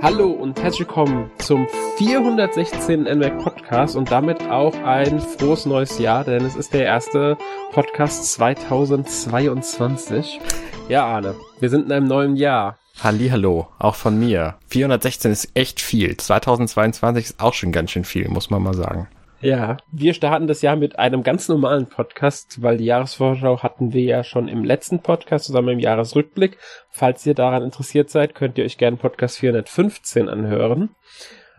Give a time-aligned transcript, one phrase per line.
[0.00, 1.66] Hallo und herzlich willkommen zum
[1.96, 3.02] 416.
[3.02, 7.36] NMAC Podcast und damit auch ein frohes neues Jahr, denn es ist der erste
[7.72, 10.38] Podcast 2022.
[10.88, 12.78] Ja, Arne, wir sind in einem neuen Jahr.
[13.02, 14.54] Hallo, auch von mir.
[14.68, 16.16] 416 ist echt viel.
[16.16, 19.08] 2022 ist auch schon ganz schön viel, muss man mal sagen.
[19.40, 24.02] Ja, wir starten das Jahr mit einem ganz normalen Podcast, weil die Jahresvorschau hatten wir
[24.02, 26.58] ja schon im letzten Podcast zusammen im Jahresrückblick.
[26.90, 30.90] Falls ihr daran interessiert seid, könnt ihr euch gerne Podcast 415 anhören.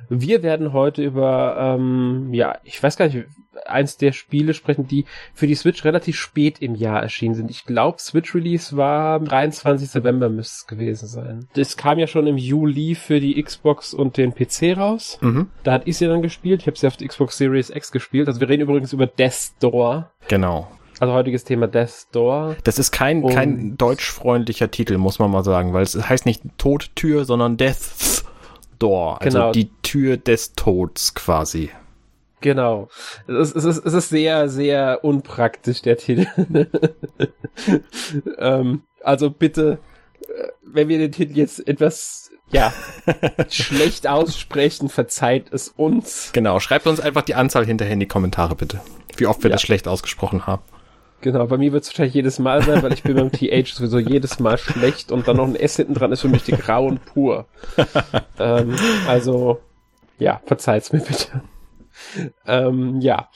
[0.07, 3.25] Wir werden heute über, ähm, ja, ich weiß gar nicht,
[3.65, 7.51] eins der Spiele sprechen, die für die Switch relativ spät im Jahr erschienen sind.
[7.51, 9.93] Ich glaube, Switch Release war 23.
[9.95, 11.47] November müsste es gewesen sein.
[11.53, 15.17] Das kam ja schon im Juli für die Xbox und den PC raus.
[15.21, 15.47] Mhm.
[15.63, 16.61] Da hat ich sie dann gespielt.
[16.61, 18.27] Ich habe sie auf der Xbox Series X gespielt.
[18.27, 20.11] Also wir reden übrigens über Death Door.
[20.27, 20.67] Genau.
[20.99, 22.57] Also heutiges Thema Death Door.
[22.65, 27.23] Das ist kein, kein deutschfreundlicher Titel, muss man mal sagen, weil es heißt nicht Todtür,
[27.23, 28.18] sondern Death
[28.79, 29.21] Door.
[29.21, 29.51] Also genau.
[29.51, 31.69] die Tür des Todes quasi.
[32.41, 32.87] Genau.
[33.27, 36.27] Es ist, es ist, es ist sehr, sehr unpraktisch, der Titel.
[38.37, 39.79] ähm, also bitte,
[40.21, 42.73] äh, wenn wir den Titel jetzt etwas, ja,
[43.49, 46.31] schlecht aussprechen, verzeiht es uns.
[46.33, 48.79] Genau, schreibt uns einfach die Anzahl hinterher in die Kommentare, bitte.
[49.17, 49.55] Wie oft wir ja.
[49.55, 50.63] das schlecht ausgesprochen haben.
[51.21, 53.99] Genau, bei mir wird es wahrscheinlich jedes Mal sein, weil ich bin beim TH sowieso
[53.99, 56.99] jedes Mal schlecht und dann noch ein S hinten dran ist für mich die Grauen
[56.99, 57.45] pur.
[58.39, 58.75] ähm,
[59.07, 59.59] also,
[60.17, 61.41] ja, verzeiht's mir bitte.
[62.47, 63.29] ähm, ja.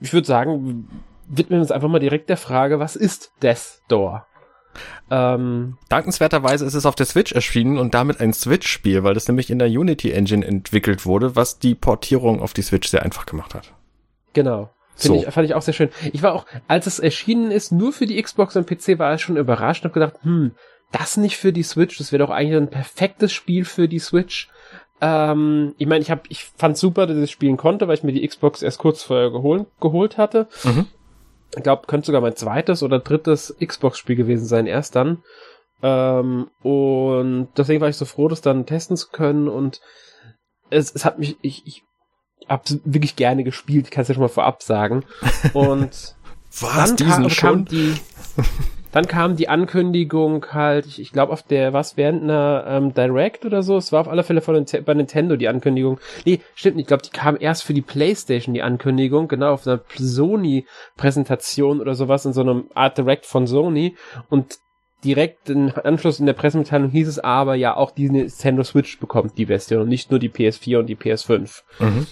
[0.00, 0.88] Ich würde sagen,
[1.28, 4.26] widmen wir uns einfach mal direkt der Frage, was ist Death Door?
[5.10, 9.50] Ähm, Dankenswerterweise ist es auf der Switch erschienen und damit ein Switch-Spiel, weil das nämlich
[9.50, 13.54] in der Unity Engine entwickelt wurde, was die Portierung auf die Switch sehr einfach gemacht
[13.54, 13.72] hat.
[14.32, 14.73] Genau.
[14.96, 15.26] Finde so.
[15.26, 15.90] ich, fand ich auch sehr schön.
[16.12, 19.22] Ich war auch, als es erschienen ist, nur für die Xbox und PC, war ich
[19.22, 20.52] schon überrascht und habe gedacht, hm,
[20.92, 24.48] das nicht für die Switch, das wäre doch eigentlich ein perfektes Spiel für die Switch.
[25.00, 28.12] Ähm, ich meine, ich hab, ich fand super, dass ich spielen konnte, weil ich mir
[28.12, 30.46] die Xbox erst kurz vorher geholt, geholt hatte.
[30.62, 30.86] Mhm.
[31.56, 35.22] Ich glaube, könnte sogar mein zweites oder drittes Xbox-Spiel gewesen sein, erst dann.
[35.82, 39.80] Ähm, und deswegen war ich so froh, das dann testen zu können und
[40.70, 41.82] es, es hat mich, ich, ich
[42.48, 45.04] hab's wirklich gerne gespielt, kannst ja schon mal vorab sagen.
[45.52, 46.14] Und
[46.60, 47.94] Was, dann kam, kam die,
[48.92, 53.44] dann kam die Ankündigung halt, ich, ich glaube auf der, was, während einer ähm, Direct
[53.44, 55.98] oder so, es war auf alle Fälle von bei Nintendo die Ankündigung.
[56.24, 59.66] Nee, stimmt nicht, ich glaube, die kam erst für die Playstation, die Ankündigung, genau, auf
[59.66, 63.96] einer Sony-Präsentation oder sowas, in so einem Art Direct von Sony.
[64.28, 64.58] Und
[65.04, 69.38] direkt im Anschluss in der Pressemitteilung hieß es aber ja auch die Nintendo Switch bekommt
[69.38, 71.62] die Version und nicht nur die PS4 und die PS5.
[71.78, 72.06] Mhm.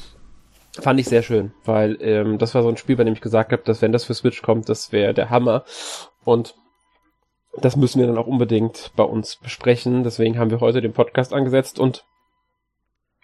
[0.81, 3.53] Fand ich sehr schön, weil ähm, das war so ein Spiel, bei dem ich gesagt
[3.53, 5.65] habe, dass wenn das für Switch kommt, das wäre der Hammer.
[6.25, 6.55] Und
[7.61, 10.05] das müssen wir dann auch unbedingt bei uns besprechen.
[10.05, 12.07] Deswegen haben wir heute den Podcast angesetzt und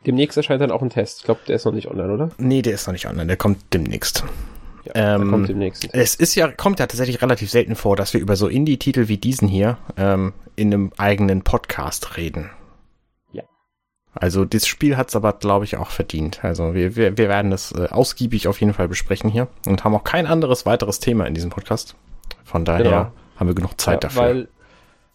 [0.07, 1.21] demnächst erscheint dann auch ein Test.
[1.21, 2.31] Ich glaube, der ist noch nicht online, oder?
[2.37, 3.27] Nee, der ist noch nicht online.
[3.27, 4.25] Der kommt demnächst.
[4.95, 5.89] Ja, ähm, kommt demnächst.
[5.93, 9.19] Es ist ja, kommt ja tatsächlich relativ selten vor, dass wir über so Indie-Titel wie
[9.19, 12.51] diesen hier ähm, in einem eigenen Podcast reden.
[14.21, 16.43] Also das Spiel hat es aber, glaube ich, auch verdient.
[16.43, 19.95] Also wir, wir, wir werden das äh, ausgiebig auf jeden Fall besprechen hier und haben
[19.95, 21.95] auch kein anderes weiteres Thema in diesem Podcast.
[22.45, 23.13] Von daher genau.
[23.37, 24.23] haben wir genug Zeit ja, dafür.
[24.23, 24.49] Weil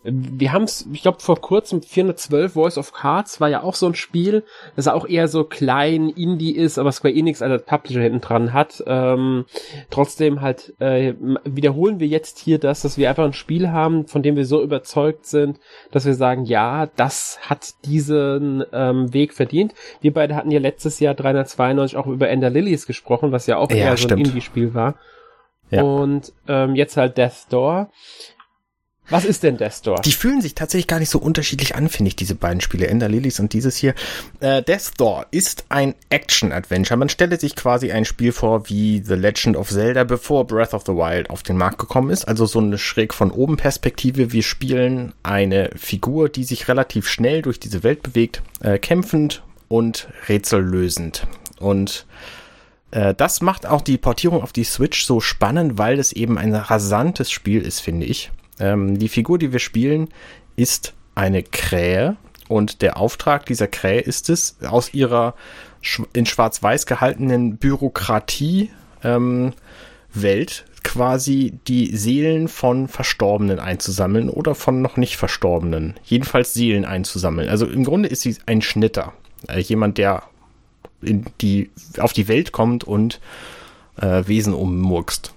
[0.04, 3.88] wir haben es, ich glaube, vor kurzem 412 Voice of Cards war ja auch so
[3.88, 4.44] ein Spiel,
[4.76, 8.84] das auch eher so klein Indie ist, aber Square Enix als Publisher hinten dran hat.
[8.86, 9.46] Ähm,
[9.90, 11.14] trotzdem halt äh,
[11.46, 14.62] wiederholen wir jetzt hier das, dass wir einfach ein Spiel haben, von dem wir so
[14.62, 15.60] überzeugt sind,
[15.92, 19.74] dass wir sagen, ja, das hat diesen ähm, Weg verdient.
[20.02, 23.72] Wir beide hatten ja letztes Jahr 392 auch über Ender Lilies gesprochen, was ja auch
[23.72, 24.96] ja, eher so ein Indie-Spiel war.
[25.74, 25.82] Ja.
[25.82, 27.90] Und ähm, jetzt halt Death Door.
[29.14, 30.02] Was ist denn Death Door?
[30.02, 33.08] Die fühlen sich tatsächlich gar nicht so unterschiedlich an, finde ich, diese beiden Spiele, Ender
[33.08, 33.94] Lilies und dieses hier.
[34.40, 36.98] Äh, Death Door ist ein Action-Adventure.
[36.98, 40.82] Man stelle sich quasi ein Spiel vor wie The Legend of Zelda, bevor Breath of
[40.88, 42.28] the Wild auf den Markt gekommen ist.
[42.28, 44.32] Also so eine schräg von oben Perspektive.
[44.32, 50.08] Wir spielen eine Figur, die sich relativ schnell durch diese Welt bewegt, äh, kämpfend und
[50.28, 51.28] rätsellösend.
[51.60, 52.08] Und
[52.90, 56.56] äh, das macht auch die Portierung auf die Switch so spannend, weil es eben ein
[56.56, 58.32] rasantes Spiel ist, finde ich.
[58.60, 60.10] Ähm, die Figur, die wir spielen,
[60.56, 62.18] ist eine Krähe
[62.48, 65.36] und der Auftrag dieser Krähe ist es, aus ihrer
[66.14, 68.70] in Schwarz-Weiß gehaltenen Bürokratie
[69.04, 69.54] ähm,
[70.84, 75.96] quasi die Seelen von Verstorbenen einzusammeln oder von noch nicht Verstorbenen.
[76.04, 77.50] Jedenfalls Seelen einzusammeln.
[77.50, 79.14] Also im Grunde ist sie ein Schnitter.
[79.48, 80.24] Äh, jemand, der
[81.02, 83.20] in die, auf die Welt kommt und
[83.98, 85.33] äh, Wesen ummurkst.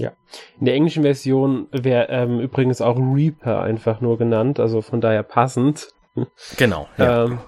[0.00, 0.12] Ja.
[0.58, 5.22] In der englischen Version wäre ähm, übrigens auch Reaper einfach nur genannt, also von daher
[5.22, 5.88] passend.
[6.56, 7.24] Genau, ja.
[7.24, 7.38] Ähm,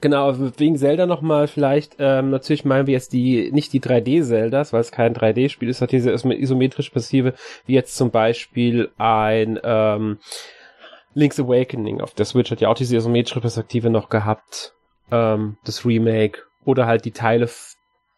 [0.00, 4.80] genau, wegen Zelda nochmal vielleicht, ähm, natürlich meinen wir jetzt die, nicht die 3D-Zeldas, weil
[4.80, 7.34] es kein 3D-Spiel ist, hat diese isometrische Passive,
[7.66, 10.18] wie jetzt zum Beispiel ein ähm,
[11.14, 14.74] Link's Awakening auf der Switch hat ja auch diese isometrische Perspektive noch gehabt,
[15.10, 17.48] ähm, das Remake, oder halt die Teile,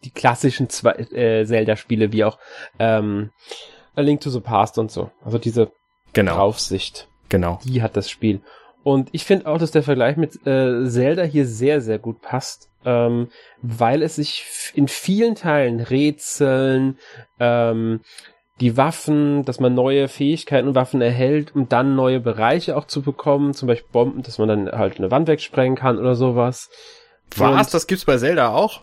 [0.04, 2.38] die klassischen zwei, äh, Zelda-Spiele, wie auch
[2.78, 3.30] ähm,
[3.96, 5.10] A Link to the Past und so.
[5.24, 5.72] Also diese
[6.12, 6.36] genau.
[6.36, 7.08] Draufsicht.
[7.28, 7.58] Genau.
[7.64, 8.40] Die hat das Spiel.
[8.84, 12.70] Und ich finde auch, dass der Vergleich mit äh, Zelda hier sehr, sehr gut passt,
[12.84, 13.28] ähm,
[13.60, 16.96] weil es sich in vielen Teilen Rätseln,
[17.40, 18.00] ähm,
[18.60, 23.02] die Waffen, dass man neue Fähigkeiten und Waffen erhält, um dann neue Bereiche auch zu
[23.02, 26.70] bekommen, zum Beispiel Bomben, dass man dann halt eine Wand wegsprengen kann oder sowas.
[27.36, 27.66] Was?
[27.66, 28.80] Und das gibt's bei Zelda auch?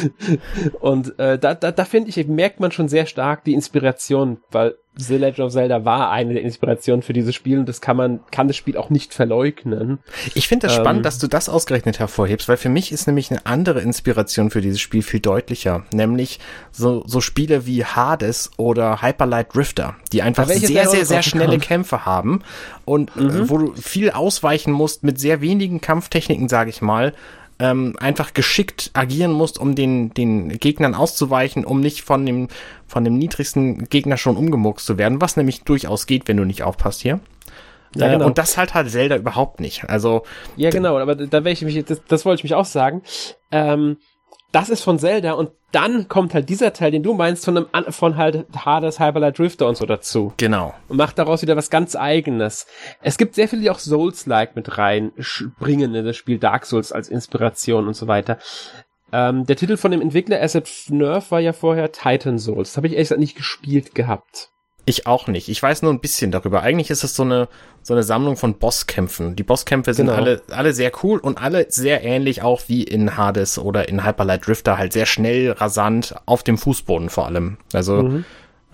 [0.80, 4.76] und äh, da, da, da finde ich, merkt man schon sehr stark die Inspiration, weil
[4.94, 8.20] The Legend of Zelda war eine der Inspirationen für dieses Spiel und das kann man,
[8.30, 10.00] kann das Spiel auch nicht verleugnen.
[10.34, 13.30] Ich finde das ähm, spannend, dass du das ausgerechnet hervorhebst, weil für mich ist nämlich
[13.30, 16.40] eine andere Inspiration für dieses Spiel viel deutlicher, nämlich
[16.72, 21.58] so, so Spiele wie Hades oder Hyper Light Drifter, die einfach sehr, sehr, sehr schnelle
[21.58, 22.42] Kämpfe haben
[22.84, 23.48] und äh, mhm.
[23.48, 27.14] wo du viel ausweichen musst mit sehr wenigen Kampftechniken, sage ich mal,
[27.58, 32.48] ähm, einfach geschickt agieren musst, um den, den Gegnern auszuweichen, um nicht von dem,
[32.86, 36.62] von dem niedrigsten Gegner schon umgemuckst zu werden, was nämlich durchaus geht, wenn du nicht
[36.62, 37.20] aufpasst hier.
[37.94, 38.26] Ja, äh, genau.
[38.26, 39.88] Und das halt halt Zelda überhaupt nicht.
[39.88, 40.22] Also
[40.56, 40.98] ja, genau.
[40.98, 43.02] Aber da werde ich mich, das, das wollte ich mich auch sagen.
[43.50, 43.98] Ähm,
[44.52, 47.92] das ist von Zelda und dann kommt halt dieser Teil, den du meinst, von einem,
[47.92, 50.34] von halt Hades, Hyperlight Drifter und so dazu.
[50.36, 50.74] Genau.
[50.88, 52.66] Und macht daraus wieder was ganz eigenes.
[53.00, 56.92] Es gibt sehr viele, die auch Souls-like mit rein springen in das Spiel Dark Souls
[56.92, 58.38] als Inspiration und so weiter.
[59.12, 62.70] Ähm, der Titel von dem Entwickler Asset Nerve war ja vorher Titan Souls.
[62.70, 64.50] Das habe ich ehrlich gesagt nicht gespielt gehabt.
[64.84, 65.48] Ich auch nicht.
[65.48, 66.62] Ich weiß nur ein bisschen darüber.
[66.62, 67.48] Eigentlich ist es so eine,
[67.82, 69.36] so eine Sammlung von Bosskämpfen.
[69.36, 70.18] Die Bosskämpfe sind genau.
[70.18, 74.46] alle, alle sehr cool und alle sehr ähnlich auch wie in Hades oder in Hyperlight
[74.46, 77.58] Drifter, halt sehr schnell, rasant, auf dem Fußboden vor allem.
[77.72, 78.24] Also, mhm.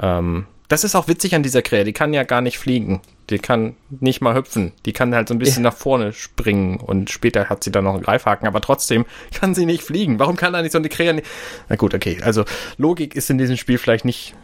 [0.00, 1.84] ähm, das ist auch witzig an dieser Krähe.
[1.84, 3.00] Die kann ja gar nicht fliegen.
[3.30, 4.72] Die kann nicht mal hüpfen.
[4.86, 5.70] Die kann halt so ein bisschen ja.
[5.70, 9.04] nach vorne springen und später hat sie dann noch einen Greifhaken, aber trotzdem
[9.34, 10.18] kann sie nicht fliegen.
[10.18, 11.22] Warum kann da nicht so eine Krähe?
[11.68, 12.18] Na gut, okay.
[12.22, 12.44] Also
[12.78, 14.34] Logik ist in diesem Spiel vielleicht nicht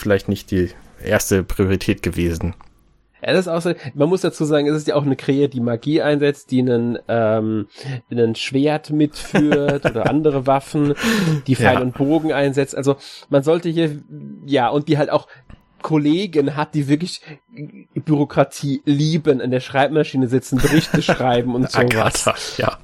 [0.00, 0.70] vielleicht nicht die
[1.02, 2.54] erste Priorität gewesen.
[3.22, 5.48] Ja, das ist auch so, man muss dazu sagen, es ist ja auch eine Krähe,
[5.48, 7.66] die Magie einsetzt, die einen, ähm,
[8.10, 10.94] einen Schwert mitführt oder andere Waffen,
[11.46, 11.80] die Pfeil ja.
[11.80, 12.74] und Bogen einsetzt.
[12.74, 12.96] Also
[13.28, 13.98] man sollte hier,
[14.46, 15.28] ja, und die halt auch
[15.82, 17.20] Kollegen hat, die wirklich
[17.94, 22.26] Bürokratie lieben, an der Schreibmaschine sitzen, Berichte schreiben und sowas.
[22.26, 22.78] Agatha, ja.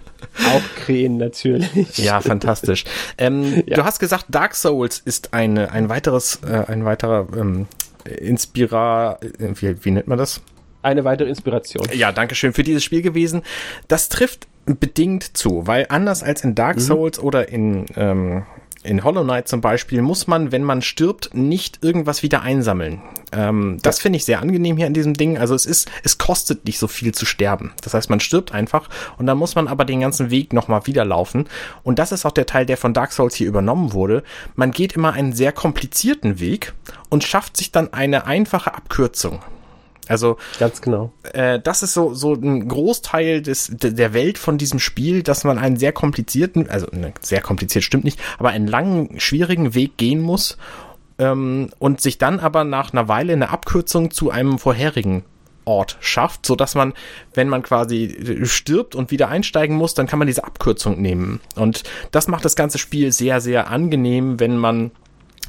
[0.49, 1.99] Auch Krähen natürlich.
[1.99, 2.85] Ja, fantastisch.
[3.19, 3.77] Ähm, ja.
[3.77, 7.67] Du hast gesagt, Dark Souls ist eine, ein weiteres, äh, ein weiterer ähm,
[8.05, 10.41] Inspira, wie, wie nennt man das?
[10.83, 11.87] Eine weitere Inspiration.
[11.93, 13.43] Ja, danke schön für dieses Spiel gewesen.
[13.89, 16.81] Das trifft bedingt zu, weil anders als in Dark mhm.
[16.81, 17.25] Souls mhm.
[17.25, 18.45] oder in ähm,
[18.87, 23.03] in Hollow Knight zum Beispiel muss man, wenn man stirbt, nicht irgendwas wieder einsammeln.
[23.33, 25.39] Ähm, das finde ich sehr angenehm hier an diesem Ding.
[25.39, 27.73] Also es ist, es kostet nicht so viel zu sterben.
[27.83, 28.89] Das heißt, man stirbt einfach
[29.19, 31.49] und dann muss man aber den ganzen Weg nochmal wieder laufen.
[31.83, 34.23] Und das ist auch der Teil, der von Dark Souls hier übernommen wurde.
[34.55, 36.73] Man geht immer einen sehr komplizierten Weg
[37.09, 39.41] und schafft sich dann eine einfache Abkürzung.
[40.09, 41.13] Also ganz genau.
[41.33, 45.59] Äh, das ist so so ein Großteil des der Welt von diesem Spiel, dass man
[45.59, 50.21] einen sehr komplizierten, also ne, sehr kompliziert stimmt nicht, aber einen langen schwierigen Weg gehen
[50.21, 50.57] muss
[51.19, 55.25] ähm, und sich dann aber nach einer Weile eine Abkürzung zu einem vorherigen
[55.65, 56.95] Ort schafft, so dass man,
[57.35, 61.41] wenn man quasi stirbt und wieder einsteigen muss, dann kann man diese Abkürzung nehmen.
[61.57, 61.83] Und
[62.13, 64.93] das macht das ganze Spiel sehr, sehr angenehm, wenn man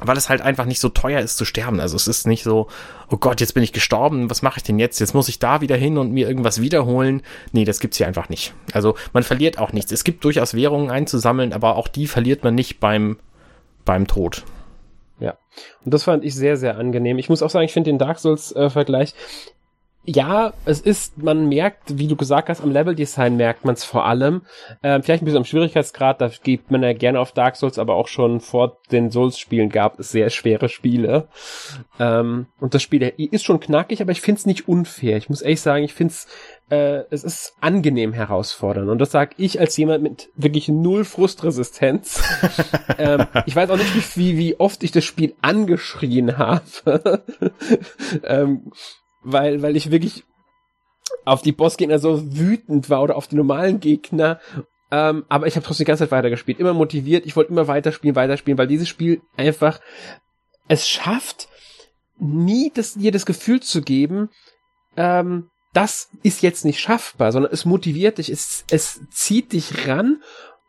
[0.00, 1.80] weil es halt einfach nicht so teuer ist zu sterben.
[1.80, 2.68] Also es ist nicht so,
[3.10, 5.00] oh Gott, jetzt bin ich gestorben, was mache ich denn jetzt?
[5.00, 7.22] Jetzt muss ich da wieder hin und mir irgendwas wiederholen.
[7.52, 8.54] Nee, das gibt's hier einfach nicht.
[8.72, 9.92] Also man verliert auch nichts.
[9.92, 13.18] Es gibt durchaus Währungen einzusammeln, aber auch die verliert man nicht beim,
[13.84, 14.44] beim Tod.
[15.20, 15.36] Ja,
[15.84, 17.18] und das fand ich sehr, sehr angenehm.
[17.18, 19.57] Ich muss auch sagen, ich finde den Dark Souls-Vergleich äh,
[20.08, 24.06] ja, es ist, man merkt, wie du gesagt hast, am Leveldesign merkt man es vor
[24.06, 24.40] allem.
[24.82, 27.94] Ähm, vielleicht ein bisschen am Schwierigkeitsgrad, da gibt man ja gerne auf Dark Souls, aber
[27.94, 31.28] auch schon vor den Souls-Spielen gab es sehr schwere Spiele.
[32.00, 35.18] Ähm, und das Spiel ist schon knackig, aber ich finde es nicht unfair.
[35.18, 36.26] Ich muss ehrlich sagen, ich finde es,
[36.70, 38.88] äh, es ist angenehm herausfordernd.
[38.88, 42.22] Und das sage ich als jemand mit wirklich null Frustresistenz.
[42.98, 47.22] ähm, ich weiß auch nicht, wie, wie oft ich das Spiel angeschrien habe.
[48.24, 48.72] ähm,
[49.22, 50.24] weil, weil ich wirklich
[51.24, 54.40] auf die Bossgegner so wütend war oder auf die normalen Gegner.
[54.90, 56.58] Ähm, aber ich habe trotzdem die ganze Zeit weitergespielt.
[56.58, 57.26] Immer motiviert.
[57.26, 59.80] Ich wollte immer weiterspielen, weiterspielen, weil dieses Spiel einfach
[60.68, 61.48] es schafft,
[62.18, 64.30] nie das, dir das Gefühl zu geben,
[64.96, 70.22] ähm, das ist jetzt nicht schaffbar, sondern es motiviert dich, es, es zieht dich ran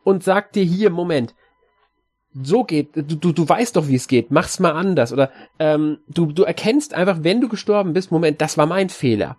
[0.04, 1.34] und sagt dir hier, Moment,
[2.34, 5.12] so geht, du, du, du weißt doch, wie es geht, mach's mal anders.
[5.12, 9.36] Oder ähm, du, du erkennst einfach, wenn du gestorben bist, Moment, das war mein Fehler.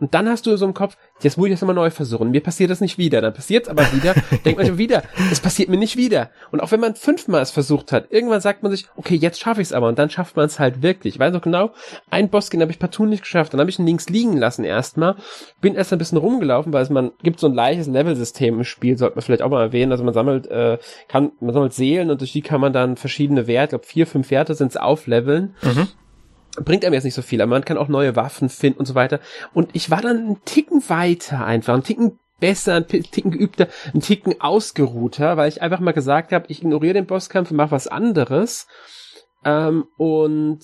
[0.00, 2.32] Und dann hast du so im Kopf, jetzt muss ich das nochmal neu versuchen.
[2.32, 3.20] Mir passiert das nicht wieder.
[3.20, 4.14] Dann passiert es aber wieder.
[4.44, 6.30] denkt man schon wieder, es passiert mir nicht wieder.
[6.50, 9.62] Und auch wenn man fünfmal es versucht hat, irgendwann sagt man sich, okay, jetzt schaffe
[9.62, 9.86] ich es aber.
[9.86, 11.14] Und dann schafft man es halt wirklich.
[11.14, 11.70] Ich weiß noch genau,
[12.10, 13.52] ein Bossgame habe ich partout nicht geschafft.
[13.52, 15.14] Dann habe ich ihn links liegen lassen erstmal.
[15.60, 18.98] Bin erst ein bisschen rumgelaufen, weil es man gibt so ein leichtes Level-System im Spiel,
[18.98, 19.92] sollte man vielleicht auch mal erwähnen.
[19.92, 23.46] Also man sammelt, äh, kann, man sammelt Seelen und durch die kann man dann verschiedene
[23.46, 25.54] Werte, ich glaube vier, fünf Werte sind es aufleveln.
[25.62, 25.88] Mhm
[26.62, 28.94] bringt einem jetzt nicht so viel, aber man kann auch neue Waffen finden und so
[28.94, 29.20] weiter.
[29.52, 34.02] Und ich war dann einen Ticken weiter einfach, einen Ticken besser, einen Ticken geübter, einen
[34.02, 37.88] Ticken ausgeruhter, weil ich einfach mal gesagt habe, ich ignoriere den Bosskampf und mache was
[37.88, 38.66] anderes.
[39.44, 40.60] Ähm, und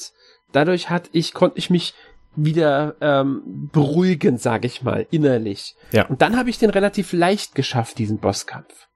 [0.53, 1.95] dadurch hat ich, konnte ich mich
[2.37, 5.75] wieder ähm, beruhigen, sage ich mal, innerlich.
[5.93, 6.07] Ja.
[6.07, 8.89] Und dann habe ich den relativ leicht geschafft, diesen Bosskampf.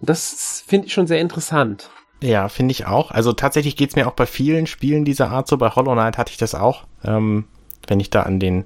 [0.00, 1.90] Das finde ich schon sehr interessant.
[2.22, 3.10] Ja, finde ich auch.
[3.10, 5.56] Also tatsächlich geht's mir auch bei vielen Spielen dieser Art so.
[5.56, 6.84] Bei Hollow Knight hatte ich das auch.
[7.04, 7.44] Ähm,
[7.86, 8.64] wenn ich da an den,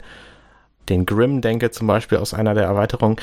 [0.88, 3.16] den Grimm denke, zum Beispiel aus einer der Erweiterungen.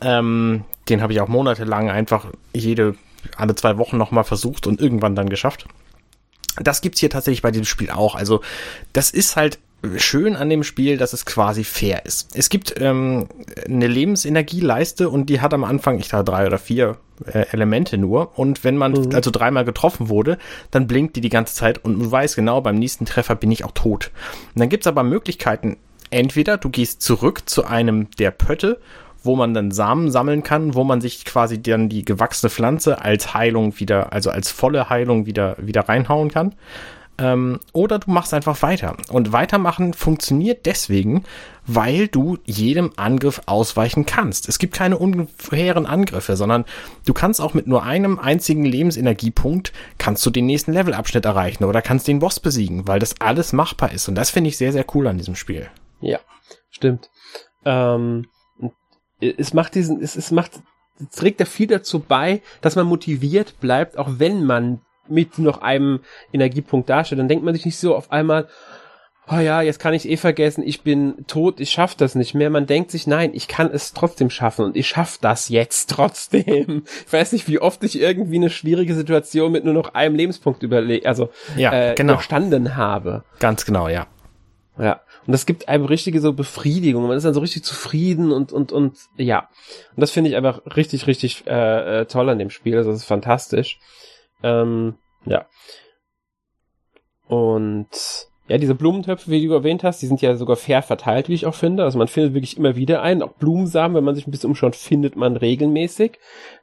[0.00, 2.94] Ähm, den habe ich auch monatelang einfach jede,
[3.36, 5.66] alle zwei Wochen nochmal versucht und irgendwann dann geschafft.
[6.56, 8.14] Das gibt's hier tatsächlich bei diesem Spiel auch.
[8.14, 8.42] Also
[8.92, 9.58] das ist halt
[9.96, 12.36] schön an dem Spiel, dass es quasi fair ist.
[12.36, 13.28] Es gibt ähm,
[13.66, 18.38] eine Lebensenergieleiste und die hat am Anfang, ich da drei oder vier äh, Elemente nur.
[18.38, 19.14] Und wenn man mhm.
[19.14, 20.38] also dreimal getroffen wurde,
[20.70, 23.64] dann blinkt die die ganze Zeit und du weißt genau, beim nächsten Treffer bin ich
[23.64, 24.10] auch tot.
[24.54, 25.76] Und dann gibt's aber Möglichkeiten.
[26.10, 28.80] Entweder du gehst zurück zu einem der Pötte
[29.22, 33.34] wo man dann Samen sammeln kann, wo man sich quasi dann die gewachsene Pflanze als
[33.34, 36.54] Heilung wieder, also als volle Heilung wieder, wieder reinhauen kann.
[37.20, 38.96] Ähm, oder du machst einfach weiter.
[39.12, 41.24] Und weitermachen funktioniert deswegen,
[41.66, 44.48] weil du jedem Angriff ausweichen kannst.
[44.48, 46.64] Es gibt keine ungefähren Angriffe, sondern
[47.04, 51.82] du kannst auch mit nur einem einzigen Lebensenergiepunkt kannst du den nächsten Levelabschnitt erreichen oder
[51.82, 54.08] kannst den Boss besiegen, weil das alles machbar ist.
[54.08, 55.68] Und das finde ich sehr, sehr cool an diesem Spiel.
[56.00, 56.18] Ja,
[56.70, 57.10] stimmt.
[57.66, 58.26] Ähm,
[59.20, 60.52] es macht diesen, es, es macht,
[61.14, 66.00] trägt da viel dazu bei, dass man motiviert bleibt, auch wenn man mit noch einem
[66.32, 68.48] Energiepunkt darstellt, dann denkt man sich nicht so auf einmal,
[69.30, 72.50] oh ja, jetzt kann ich eh vergessen, ich bin tot, ich schaff das nicht mehr.
[72.50, 76.82] Man denkt sich, nein, ich kann es trotzdem schaffen und ich schaff das jetzt trotzdem.
[77.06, 80.62] Ich weiß nicht, wie oft ich irgendwie eine schwierige Situation mit nur noch einem Lebenspunkt
[80.62, 82.14] überlegt, also ja, äh, genau.
[82.14, 83.24] überstanden habe.
[83.38, 84.06] Ganz genau, ja.
[84.78, 85.00] Ja.
[85.26, 87.06] Und das gibt einem richtige so Befriedigung.
[87.06, 89.48] Man ist dann so richtig zufrieden und, und, und, ja.
[89.94, 92.76] Und das finde ich einfach richtig, richtig äh, äh, toll an dem Spiel.
[92.76, 93.78] Also das ist fantastisch.
[94.42, 94.94] Ähm,
[95.26, 95.46] ja.
[97.26, 97.88] Und
[98.50, 101.46] ja, diese Blumentöpfe, wie du erwähnt hast, die sind ja sogar fair verteilt, wie ich
[101.46, 101.84] auch finde.
[101.84, 103.22] Also man findet wirklich immer wieder einen.
[103.22, 106.18] Auch Blumensamen, wenn man sich ein bisschen umschaut, findet man regelmäßig.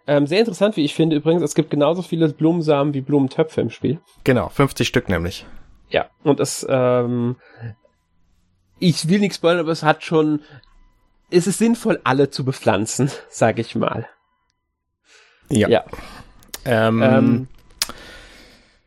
[0.05, 3.69] Ähm, sehr interessant, wie ich finde übrigens, es gibt genauso viele Blumensamen wie Blumentöpfe im
[3.69, 4.01] Spiel.
[4.25, 5.45] Genau, 50 Stück nämlich.
[5.89, 7.37] Ja, und es, ähm,
[8.79, 10.41] ich will nichts spoilern, aber es hat schon,
[11.31, 14.09] es ist sinnvoll, alle zu bepflanzen, sag ich mal.
[15.49, 15.69] Ja.
[15.69, 15.85] ja.
[16.65, 17.47] Ähm, ähm,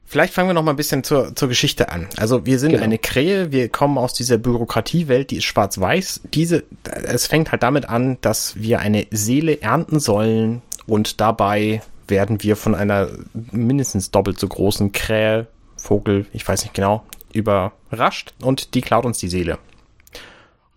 [0.04, 2.08] Vielleicht fangen wir noch mal ein bisschen zur, zur Geschichte an.
[2.16, 2.82] Also wir sind genau.
[2.82, 6.22] eine Krähe, wir kommen aus dieser Bürokratiewelt, die ist schwarz-weiß.
[6.34, 6.64] Diese,
[7.04, 12.56] es fängt halt damit an, dass wir eine Seele ernten sollen und dabei werden wir
[12.56, 13.08] von einer
[13.52, 19.18] mindestens doppelt so großen Krähe, Vogel, ich weiß nicht genau, überrascht und die klaut uns
[19.18, 19.58] die Seele.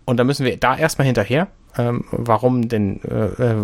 [0.06, 3.56] Und da müssen wir da erstmal hinterher, ähm, warum denn äh, äh,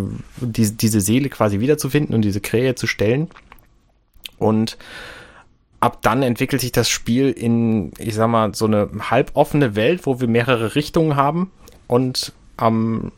[0.41, 3.29] die, diese Seele quasi wiederzufinden und diese Krähe zu stellen.
[4.39, 4.77] Und
[5.79, 10.19] ab dann entwickelt sich das Spiel in, ich sag mal, so eine halboffene Welt, wo
[10.19, 11.51] wir mehrere Richtungen haben
[11.87, 13.11] und am,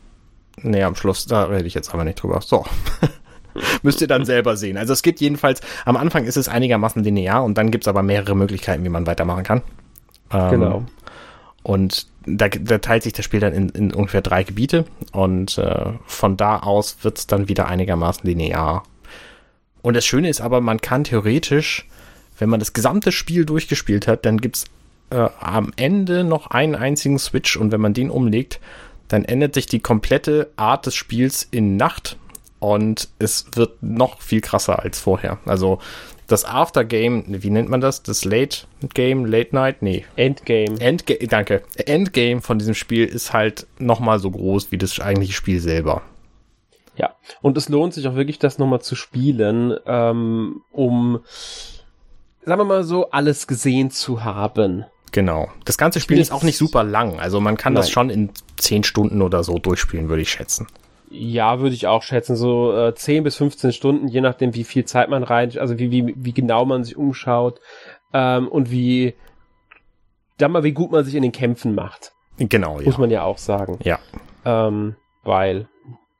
[0.60, 2.40] nee, am Schluss, da rede ich jetzt aber nicht drüber.
[2.40, 2.64] So.
[3.82, 4.78] Müsst ihr dann selber sehen.
[4.78, 8.34] Also es gibt jedenfalls, am Anfang ist es einigermaßen linear und dann gibt's aber mehrere
[8.34, 9.62] Möglichkeiten, wie man weitermachen kann.
[10.32, 10.84] Ähm, genau.
[11.62, 15.92] Und da, da teilt sich das Spiel dann in, in ungefähr drei Gebiete und äh,
[16.06, 18.84] von da aus wird's dann wieder einigermaßen linear.
[19.82, 21.86] Und das Schöne ist aber, man kann theoretisch
[22.42, 24.64] wenn man das gesamte Spiel durchgespielt hat, dann gibt's
[25.10, 28.60] äh, am Ende noch einen einzigen Switch und wenn man den umlegt,
[29.06, 32.16] dann ändert sich die komplette Art des Spiels in Nacht
[32.58, 35.38] und es wird noch viel krasser als vorher.
[35.44, 35.78] Also
[36.26, 38.02] das Aftergame, wie nennt man das?
[38.02, 39.82] Das Late Game, Late Night?
[39.82, 40.04] Nee.
[40.16, 40.80] Endgame.
[40.80, 41.62] Endgame, danke.
[41.76, 46.02] Endgame von diesem Spiel ist halt nochmal so groß wie das eigentliche Spiel selber.
[46.96, 51.20] Ja, und es lohnt sich auch wirklich, das nochmal zu spielen, ähm, um
[52.44, 54.84] sagen wir mal so, alles gesehen zu haben.
[55.12, 55.48] Genau.
[55.64, 57.20] Das ganze Spiel ist auch nicht super lang.
[57.20, 57.82] Also man kann Nein.
[57.82, 60.66] das schon in zehn Stunden oder so durchspielen, würde ich schätzen.
[61.10, 62.36] Ja, würde ich auch schätzen.
[62.36, 65.90] So äh, 10 bis 15 Stunden, je nachdem, wie viel Zeit man rein, also wie,
[65.90, 67.60] wie, wie genau man sich umschaut
[68.14, 69.14] ähm, und wie,
[70.38, 72.12] dann mal, wie gut man sich in den Kämpfen macht.
[72.38, 72.86] Genau, ja.
[72.86, 73.78] Muss man ja auch sagen.
[73.84, 73.98] Ja.
[74.46, 75.68] Ähm, weil,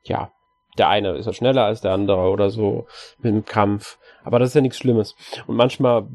[0.03, 0.31] ja,
[0.77, 2.87] der eine ist ja schneller als der andere oder so
[3.19, 3.97] mit dem Kampf.
[4.23, 5.15] Aber das ist ja nichts Schlimmes.
[5.47, 6.07] Und manchmal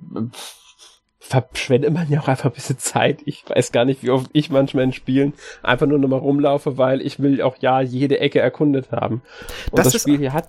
[1.21, 3.21] verschwendet man ja auch einfach ein bisschen Zeit.
[3.25, 7.03] Ich weiß gar nicht, wie oft ich manchmal in Spielen einfach nur nochmal rumlaufe, weil
[7.03, 9.23] ich will auch ja jede Ecke erkundet haben.
[9.71, 10.49] Und das, das Spiel hier hat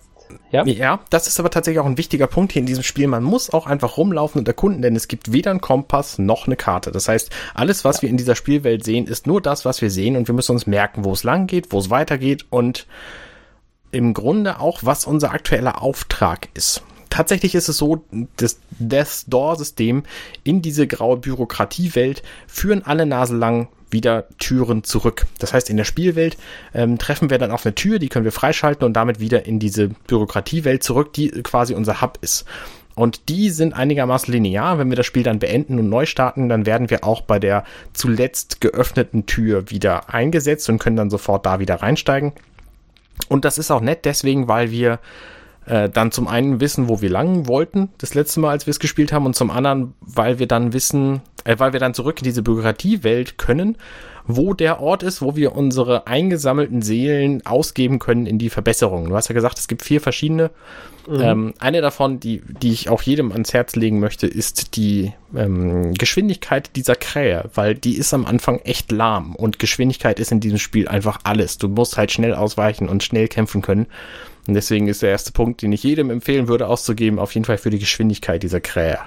[0.51, 0.63] ja?
[0.65, 3.07] ja, das ist aber tatsächlich auch ein wichtiger Punkt hier in diesem Spiel.
[3.07, 6.55] Man muss auch einfach rumlaufen und erkunden, denn es gibt weder einen Kompass noch eine
[6.55, 6.91] Karte.
[6.91, 8.01] Das heißt, alles, was ja.
[8.03, 10.67] wir in dieser Spielwelt sehen, ist nur das, was wir sehen und wir müssen uns
[10.67, 12.85] merken, wo es lang geht, wo es weitergeht und
[13.91, 16.83] im Grunde auch, was unser aktueller Auftrag ist.
[17.09, 18.03] Tatsächlich ist es so,
[18.37, 20.03] das Death Door System
[20.43, 25.25] in diese graue Bürokratiewelt führen alle Nase lang wieder Türen zurück.
[25.39, 26.37] Das heißt, in der Spielwelt
[26.75, 29.57] ähm, treffen wir dann auf eine Tür, die können wir freischalten und damit wieder in
[29.57, 32.45] diese Bürokratiewelt zurück, die quasi unser Hub ist.
[32.95, 34.77] Und die sind einigermaßen linear.
[34.77, 37.63] Wenn wir das Spiel dann beenden und neu starten, dann werden wir auch bei der
[37.93, 42.33] zuletzt geöffneten Tür wieder eingesetzt und können dann sofort da wieder reinsteigen.
[43.27, 44.99] Und das ist auch nett deswegen, weil wir
[45.69, 48.79] äh, dann zum einen wissen, wo wir lang wollten, das letzte Mal, als wir es
[48.79, 52.23] gespielt haben, und zum anderen, weil wir dann wissen, äh, weil wir dann zurück in
[52.23, 53.77] diese Bürokratiewelt können,
[54.25, 59.09] wo der Ort ist, wo wir unsere eingesammelten Seelen ausgeben können in die Verbesserung.
[59.09, 60.51] Du hast ja gesagt, es gibt vier verschiedene.
[61.07, 61.21] Mhm.
[61.21, 65.93] Ähm, eine davon, die, die ich auch jedem ans Herz legen möchte, ist die ähm,
[65.93, 70.59] Geschwindigkeit dieser Krähe, weil die ist am Anfang echt lahm und Geschwindigkeit ist in diesem
[70.59, 71.57] Spiel einfach alles.
[71.57, 73.87] Du musst halt schnell ausweichen und schnell kämpfen können.
[74.49, 77.59] Und deswegen ist der erste Punkt, den ich jedem empfehlen würde auszugeben, auf jeden Fall
[77.59, 78.97] für die Geschwindigkeit dieser Krähe.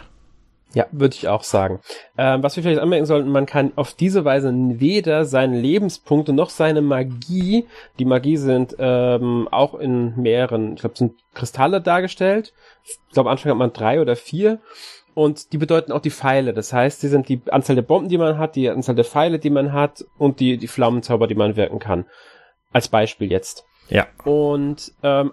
[0.73, 1.81] Ja, würde ich auch sagen.
[2.17, 6.49] Ähm, was wir vielleicht anmerken sollten, man kann auf diese Weise weder seine Lebenspunkte noch
[6.49, 7.66] seine Magie,
[7.99, 12.55] die Magie sind ähm, auch in mehreren, ich glaube, sind Kristalle dargestellt.
[12.85, 14.61] Ich glaube, am Anfang hat man drei oder vier.
[15.12, 16.53] Und die bedeuten auch die Pfeile.
[16.53, 19.40] Das heißt, die sind die Anzahl der Bomben, die man hat, die Anzahl der Pfeile,
[19.40, 22.05] die man hat und die, die Flammenzauber, die man wirken kann.
[22.73, 23.64] Als Beispiel jetzt.
[23.88, 24.07] Ja.
[24.25, 25.33] Und ähm,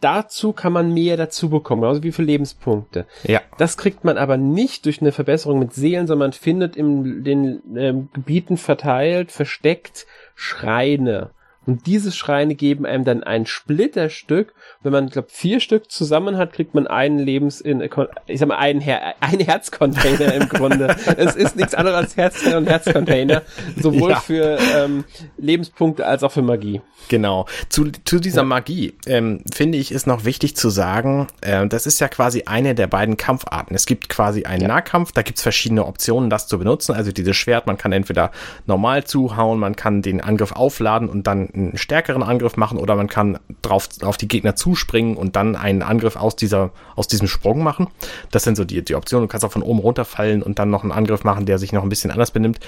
[0.00, 3.06] dazu kann man mehr dazu bekommen, genauso wie für Lebenspunkte.
[3.24, 3.40] Ja.
[3.58, 7.62] Das kriegt man aber nicht durch eine Verbesserung mit Seelen, sondern man findet in den
[7.76, 11.30] ähm, Gebieten verteilt, versteckt Schreine.
[11.66, 14.54] Und diese Schreine geben einem dann ein Splitterstück.
[14.82, 17.82] Wenn man, glaube vier Stück zusammen hat, kriegt man einen Lebens in,
[18.26, 20.96] ich sag mal, einen, Her ein Herzcontainer im Grunde.
[21.18, 23.42] es ist nichts anderes als Herz und Herzcontainer.
[23.78, 24.20] Sowohl ja.
[24.20, 25.04] für ähm,
[25.36, 26.80] Lebenspunkte als auch für Magie.
[27.08, 27.46] Genau.
[27.68, 28.46] Zu, zu dieser ja.
[28.46, 32.74] Magie, ähm, finde ich, ist noch wichtig zu sagen, äh, das ist ja quasi eine
[32.74, 33.76] der beiden Kampfarten.
[33.76, 34.68] Es gibt quasi einen ja.
[34.68, 36.94] Nahkampf, da gibt's verschiedene Optionen, das zu benutzen.
[36.94, 38.30] Also dieses Schwert, man kann entweder
[38.66, 43.08] normal zuhauen, man kann den Angriff aufladen und dann einen stärkeren Angriff machen oder man
[43.08, 47.62] kann drauf auf die Gegner zuspringen und dann einen Angriff aus dieser aus diesem Sprung
[47.62, 47.88] machen.
[48.30, 49.26] Das sind so die die Optionen.
[49.26, 51.82] Du kannst auch von oben runterfallen und dann noch einen Angriff machen, der sich noch
[51.82, 52.60] ein bisschen anders benimmt.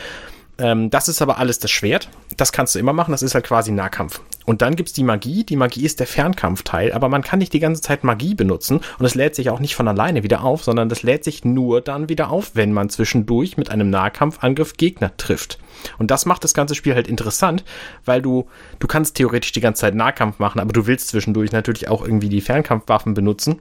[0.59, 2.09] Ähm, das ist aber alles das Schwert.
[2.37, 3.12] Das kannst du immer machen.
[3.12, 4.21] Das ist halt quasi Nahkampf.
[4.45, 5.45] Und dann gibt's die Magie.
[5.45, 9.07] Die Magie ist der Fernkampfteil, aber man kann nicht die ganze Zeit Magie benutzen und
[9.07, 12.09] es lädt sich auch nicht von alleine wieder auf, sondern das lädt sich nur dann
[12.09, 15.59] wieder auf, wenn man zwischendurch mit einem Nahkampfangriff Gegner trifft.
[15.99, 17.65] Und das macht das ganze Spiel halt interessant,
[18.05, 18.47] weil du,
[18.79, 22.29] du kannst theoretisch die ganze Zeit Nahkampf machen, aber du willst zwischendurch natürlich auch irgendwie
[22.29, 23.61] die Fernkampfwaffen benutzen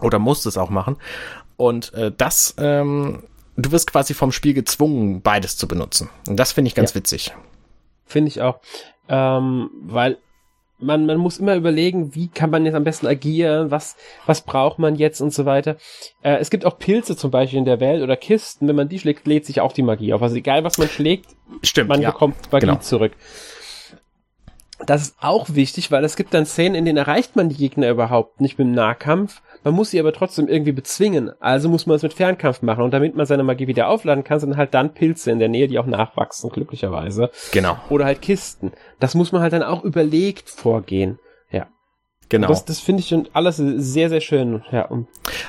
[0.00, 0.96] oder musst es auch machen.
[1.56, 3.22] Und äh, das ähm,
[3.64, 6.08] du wirst quasi vom Spiel gezwungen, beides zu benutzen.
[6.28, 6.96] Und das finde ich ganz ja.
[6.96, 7.32] witzig.
[8.06, 8.60] Finde ich auch.
[9.08, 10.18] Ähm, weil
[10.80, 13.96] man, man muss immer überlegen, wie kann man jetzt am besten agieren, was,
[14.26, 15.76] was braucht man jetzt und so weiter.
[16.22, 18.98] Äh, es gibt auch Pilze zum Beispiel in der Welt oder Kisten, wenn man die
[18.98, 20.22] schlägt, lädt sich auch die Magie auf.
[20.22, 22.10] Also egal, was man schlägt, Stimmt, man ja.
[22.10, 22.78] bekommt Magie genau.
[22.78, 23.12] zurück.
[24.86, 27.90] Das ist auch wichtig, weil es gibt dann Szenen, in denen erreicht man die Gegner
[27.90, 29.42] überhaupt nicht mit dem Nahkampf.
[29.62, 31.30] Man muss sie aber trotzdem irgendwie bezwingen.
[31.40, 32.82] Also muss man es mit Fernkampf machen.
[32.82, 35.68] Und damit man seine Magie wieder aufladen kann, sind halt dann Pilze in der Nähe,
[35.68, 37.30] die auch nachwachsen, glücklicherweise.
[37.52, 37.76] Genau.
[37.90, 38.72] Oder halt Kisten.
[38.98, 41.18] Das muss man halt dann auch überlegt vorgehen.
[41.50, 41.66] Ja.
[42.30, 42.48] Genau.
[42.48, 44.62] das, das finde ich schon alles sehr, sehr schön.
[44.70, 44.88] Ja.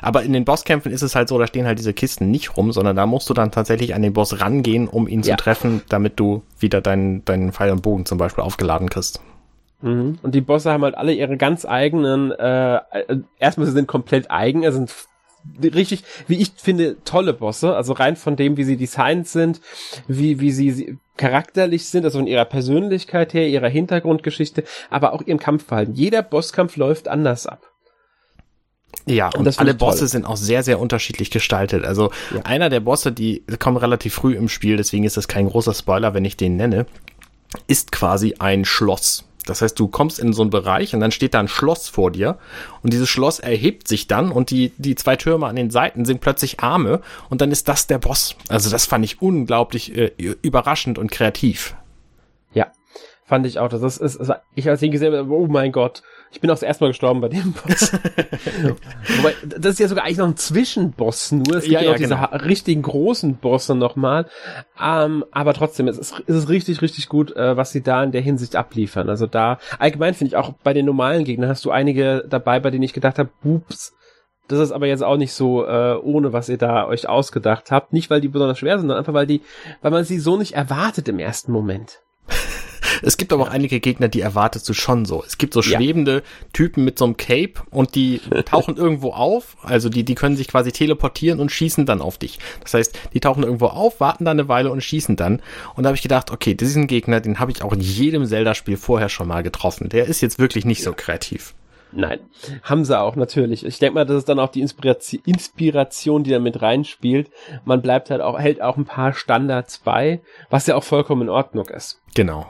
[0.01, 2.71] Aber in den Bosskämpfen ist es halt so, da stehen halt diese Kisten nicht rum,
[2.73, 5.37] sondern da musst du dann tatsächlich an den Boss rangehen, um ihn ja.
[5.37, 9.21] zu treffen, damit du wieder deinen, deinen Pfeil und Bogen zum Beispiel aufgeladen kriegst.
[9.81, 10.19] Mhm.
[10.21, 14.29] Und die Bosse haben halt alle ihre ganz eigenen, äh, äh erstmal sie sind komplett
[14.29, 14.93] eigen, also sind
[15.63, 19.61] richtig, wie ich finde, tolle Bosse, also rein von dem, wie sie designt sind,
[20.07, 25.39] wie, wie sie charakterlich sind, also von ihrer Persönlichkeit her, ihrer Hintergrundgeschichte, aber auch ihrem
[25.39, 25.95] Kampfverhalten.
[25.95, 27.61] Jeder Bosskampf läuft anders ab.
[29.05, 31.85] Ja, und, und alle Bosse sind auch sehr, sehr unterschiedlich gestaltet.
[31.85, 32.41] Also ja.
[32.43, 36.13] einer der Bosse, die kommen relativ früh im Spiel, deswegen ist das kein großer Spoiler,
[36.13, 36.85] wenn ich den nenne,
[37.67, 39.25] ist quasi ein Schloss.
[39.45, 42.11] Das heißt, du kommst in so einen Bereich und dann steht da ein Schloss vor
[42.11, 42.37] dir
[42.83, 46.21] und dieses Schloss erhebt sich dann und die, die zwei Türme an den Seiten sind
[46.21, 48.35] plötzlich Arme und dann ist das der Boss.
[48.49, 51.75] Also das fand ich unglaublich äh, überraschend und kreativ.
[52.53, 52.71] Ja,
[53.25, 53.69] fand ich auch.
[53.69, 56.63] Das ist, ist, ist ich als ihn gesehen oh mein Gott, ich bin auch das
[56.63, 57.91] erste Mal gestorben bei dem Boss.
[59.17, 61.57] Wobei, das ist ja sogar eigentlich noch ein Zwischenboss nur.
[61.57, 62.25] Es gibt ja, ja, noch diese genau.
[62.45, 64.27] richtigen großen Bosse nochmal.
[64.81, 68.13] Ähm, aber trotzdem, es ist, es ist richtig, richtig gut, äh, was sie da in
[68.13, 69.09] der Hinsicht abliefern.
[69.09, 72.71] Also da, allgemein finde ich auch bei den normalen Gegnern hast du einige dabei, bei
[72.71, 73.93] denen ich gedacht habe, bups,
[74.47, 77.93] das ist aber jetzt auch nicht so äh, ohne, was ihr da euch ausgedacht habt.
[77.93, 79.41] Nicht, weil die besonders schwer sind, sondern einfach, weil die,
[79.81, 81.99] weil man sie so nicht erwartet im ersten Moment.
[83.01, 85.23] Es gibt aber auch einige Gegner, die erwartest du schon so.
[85.25, 86.21] Es gibt so schwebende ja.
[86.53, 89.57] Typen mit so einem Cape und die tauchen irgendwo auf.
[89.63, 92.39] Also die, die können sich quasi teleportieren und schießen dann auf dich.
[92.61, 95.41] Das heißt, die tauchen irgendwo auf, warten dann eine Weile und schießen dann.
[95.75, 98.77] Und da habe ich gedacht, okay, diesen Gegner, den habe ich auch in jedem Zelda-Spiel
[98.77, 99.89] vorher schon mal getroffen.
[99.89, 100.85] Der ist jetzt wirklich nicht ja.
[100.85, 101.53] so kreativ.
[101.93, 102.19] Nein,
[102.63, 103.65] haben sie auch natürlich.
[103.65, 107.29] Ich denke mal, das ist dann auch die Inspiration, Inspiration, die da mit reinspielt.
[107.65, 111.29] Man bleibt halt auch, hält auch ein paar Standards bei, was ja auch vollkommen in
[111.29, 112.01] Ordnung ist.
[112.15, 112.47] Genau.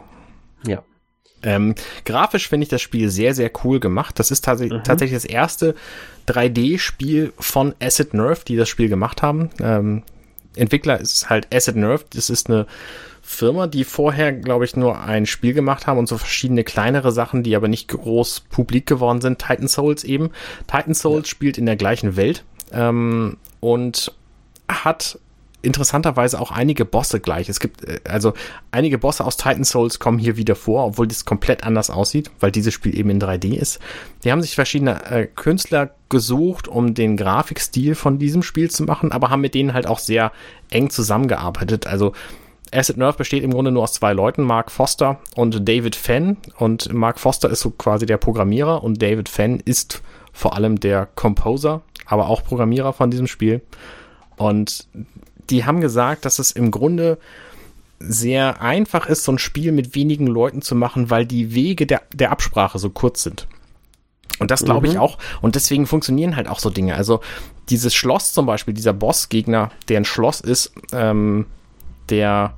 [0.65, 0.83] Ja.
[1.43, 4.19] Ähm, grafisch finde ich das Spiel sehr, sehr cool gemacht.
[4.19, 4.83] Das ist tats mhm.
[4.83, 5.75] tatsächlich das erste
[6.27, 9.49] 3D-Spiel von Acid Nerve, die das Spiel gemacht haben.
[9.59, 10.03] Ähm,
[10.55, 12.05] Entwickler ist halt Acid Nerve.
[12.13, 12.67] Das ist eine
[13.21, 17.43] Firma, die vorher, glaube ich, nur ein Spiel gemacht haben und so verschiedene kleinere Sachen,
[17.43, 19.39] die aber nicht groß publik geworden sind.
[19.39, 20.31] Titan Souls eben.
[20.67, 21.31] Titan Souls ja.
[21.31, 24.11] spielt in der gleichen Welt ähm, und
[24.67, 25.19] hat
[25.61, 27.49] interessanterweise auch einige Bosse gleich.
[27.49, 28.33] Es gibt äh, also
[28.71, 32.51] einige Bosse aus Titan Souls kommen hier wieder vor, obwohl das komplett anders aussieht, weil
[32.51, 33.79] dieses Spiel eben in 3D ist.
[34.23, 39.11] Die haben sich verschiedene äh, Künstler gesucht, um den Grafikstil von diesem Spiel zu machen,
[39.11, 40.31] aber haben mit denen halt auch sehr
[40.69, 41.87] eng zusammengearbeitet.
[41.87, 42.13] Also
[42.73, 46.37] Acid Nerve besteht im Grunde nur aus zwei Leuten, Mark Foster und David Fenn.
[46.57, 51.05] Und Mark Foster ist so quasi der Programmierer und David Fenn ist vor allem der
[51.05, 53.61] Composer, aber auch Programmierer von diesem Spiel.
[54.37, 54.87] Und
[55.51, 57.17] die haben gesagt, dass es im Grunde
[57.99, 62.01] sehr einfach ist, so ein Spiel mit wenigen Leuten zu machen, weil die Wege der,
[62.13, 63.47] der Absprache so kurz sind.
[64.39, 65.01] Und das glaube ich mhm.
[65.01, 65.19] auch.
[65.41, 66.95] Und deswegen funktionieren halt auch so Dinge.
[66.95, 67.19] Also
[67.69, 71.45] dieses Schloss zum Beispiel, dieser Bossgegner, der ein Schloss ist, ähm,
[72.09, 72.55] der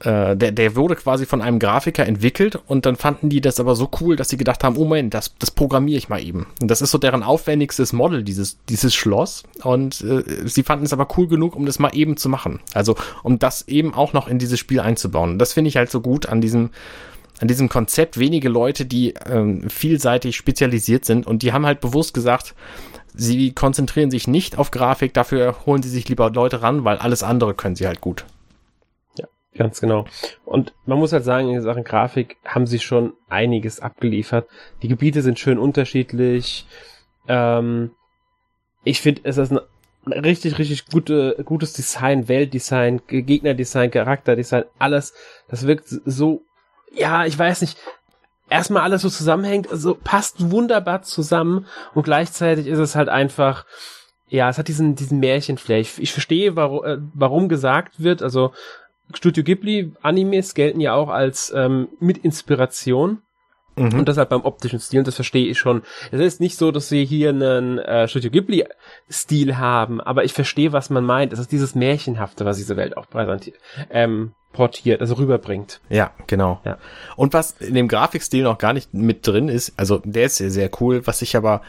[0.00, 3.74] äh, der, der wurde quasi von einem Grafiker entwickelt und dann fanden die das aber
[3.74, 6.46] so cool, dass sie gedacht haben, oh Moment, das, das programmiere ich mal eben.
[6.60, 9.42] Und das ist so deren aufwendigstes Model, dieses, dieses Schloss.
[9.62, 12.60] Und äh, sie fanden es aber cool genug, um das mal eben zu machen.
[12.74, 15.38] Also um das eben auch noch in dieses Spiel einzubauen.
[15.38, 16.70] Das finde ich halt so gut an diesem,
[17.40, 18.18] an diesem Konzept.
[18.18, 22.54] Wenige Leute, die ähm, vielseitig spezialisiert sind und die haben halt bewusst gesagt,
[23.14, 27.22] sie konzentrieren sich nicht auf Grafik, dafür holen sie sich lieber Leute ran, weil alles
[27.22, 28.24] andere können sie halt gut.
[29.54, 30.04] Ganz genau.
[30.44, 34.46] Und man muss halt sagen, in Sachen Grafik haben sie schon einiges abgeliefert.
[34.82, 36.66] Die Gebiete sind schön unterschiedlich.
[37.26, 37.90] Ähm,
[38.84, 39.60] ich finde, es ist ein
[40.06, 45.14] richtig, richtig gute, gutes Design, Weltdesign, Gegnerdesign, Charakterdesign, alles.
[45.48, 46.42] Das wirkt so,
[46.94, 47.78] ja, ich weiß nicht,
[48.48, 53.66] erstmal alles so zusammenhängt, also passt wunderbar zusammen und gleichzeitig ist es halt einfach,
[54.28, 55.80] ja, es hat diesen, diesen Märchenflair.
[55.80, 58.52] Ich, ich verstehe, warum, äh, warum gesagt wird, also
[59.14, 63.22] Studio Ghibli Animes gelten ja auch als ähm, mit Inspiration.
[63.76, 64.00] Mhm.
[64.00, 65.82] Und deshalb beim optischen Stil, und das verstehe ich schon.
[66.10, 70.72] Es ist nicht so, dass wir hier einen äh, Studio Ghibli-Stil haben, aber ich verstehe,
[70.72, 71.32] was man meint.
[71.32, 73.56] Es ist dieses Märchenhafte, was diese Welt auch präsentiert,
[73.90, 75.80] ähm, portiert, also rüberbringt.
[75.88, 76.60] Ja, genau.
[76.64, 76.78] Ja.
[77.16, 80.50] Und was in dem Grafikstil noch gar nicht mit drin ist, also der ist sehr,
[80.50, 81.62] sehr cool, was ich aber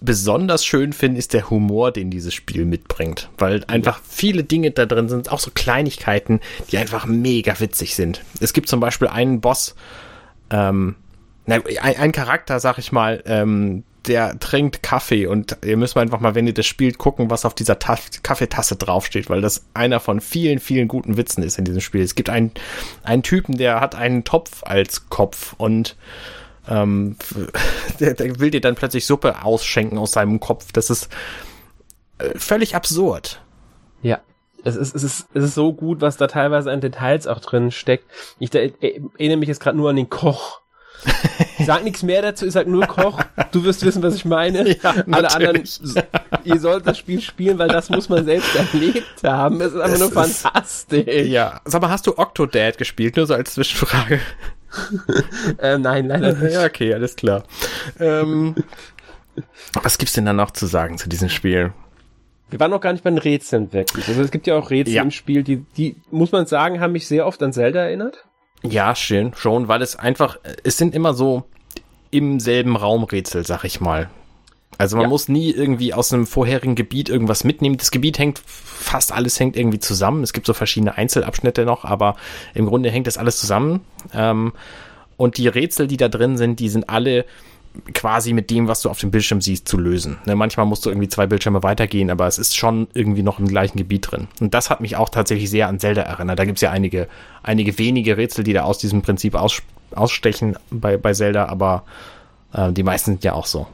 [0.00, 3.28] besonders schön finde, ist der Humor, den dieses Spiel mitbringt.
[3.38, 8.22] Weil einfach viele Dinge da drin sind, auch so Kleinigkeiten, die einfach mega witzig sind.
[8.40, 9.74] Es gibt zum Beispiel einen Boss,
[10.50, 10.96] ähm,
[11.46, 16.20] ein, ein Charakter, sag ich mal, ähm, der trinkt Kaffee und ihr müsst mal einfach
[16.20, 20.00] mal, wenn ihr das spielt, gucken, was auf dieser Ta Kaffeetasse draufsteht, weil das einer
[20.00, 22.02] von vielen, vielen guten Witzen ist in diesem Spiel.
[22.02, 22.52] Es gibt einen,
[23.02, 25.96] einen Typen, der hat einen Topf als Kopf und
[26.68, 27.16] ähm,
[28.00, 30.72] der, der will dir dann plötzlich Suppe ausschenken aus seinem Kopf.
[30.72, 31.08] Das ist
[32.18, 33.40] äh, völlig absurd.
[34.02, 34.20] Ja.
[34.64, 37.70] Es ist, es, ist, es ist so gut, was da teilweise an Details auch drin
[37.70, 38.04] steckt.
[38.38, 40.60] Ich da, äh, erinnere mich jetzt gerade nur an den Koch.
[41.58, 43.22] Ich sag nichts mehr dazu, ich sag nur Koch.
[43.52, 44.76] Du wirst wissen, was ich meine.
[44.82, 45.62] Ja, Alle anderen,
[46.44, 49.60] ihr sollt das Spiel spielen, weil das muss man selbst erlebt haben.
[49.60, 51.26] Es ist einfach nur fantastisch.
[51.26, 51.60] Ja.
[51.64, 53.16] Sag mal, hast du Octodad gespielt?
[53.16, 54.20] Nur so als Zwischenfrage.
[55.58, 56.52] äh, nein, leider nicht.
[56.54, 57.44] Ja, okay, alles klar.
[57.98, 58.54] Ähm,
[59.82, 61.72] Was gibt's denn da noch zu sagen zu diesem Spiel?
[62.50, 64.08] Wir waren noch gar nicht bei den Rätseln wirklich.
[64.08, 65.02] Also es gibt ja auch Rätsel ja.
[65.02, 68.24] im Spiel, die, die, muss man sagen, haben mich sehr oft an Zelda erinnert.
[68.62, 71.44] Ja, schön, schon, weil es einfach, es sind immer so
[72.10, 74.08] im selben Raum Rätsel, sag ich mal.
[74.78, 75.08] Also man ja.
[75.08, 77.76] muss nie irgendwie aus einem vorherigen Gebiet irgendwas mitnehmen.
[77.76, 80.22] Das Gebiet hängt, fast alles hängt irgendwie zusammen.
[80.22, 82.16] Es gibt so verschiedene Einzelabschnitte noch, aber
[82.54, 83.80] im Grunde hängt das alles zusammen.
[84.14, 84.52] Ähm,
[85.16, 87.24] und die Rätsel, die da drin sind, die sind alle
[87.92, 90.18] quasi mit dem, was du auf dem Bildschirm siehst, zu lösen.
[90.26, 93.48] Ne, manchmal musst du irgendwie zwei Bildschirme weitergehen, aber es ist schon irgendwie noch im
[93.48, 94.28] gleichen Gebiet drin.
[94.40, 96.38] Und das hat mich auch tatsächlich sehr an Zelda erinnert.
[96.38, 97.08] Da gibt's ja einige,
[97.42, 99.62] einige wenige Rätsel, die da aus diesem Prinzip aus,
[99.92, 101.84] ausstechen bei, bei Zelda, aber
[102.52, 103.66] äh, die meisten sind ja auch so.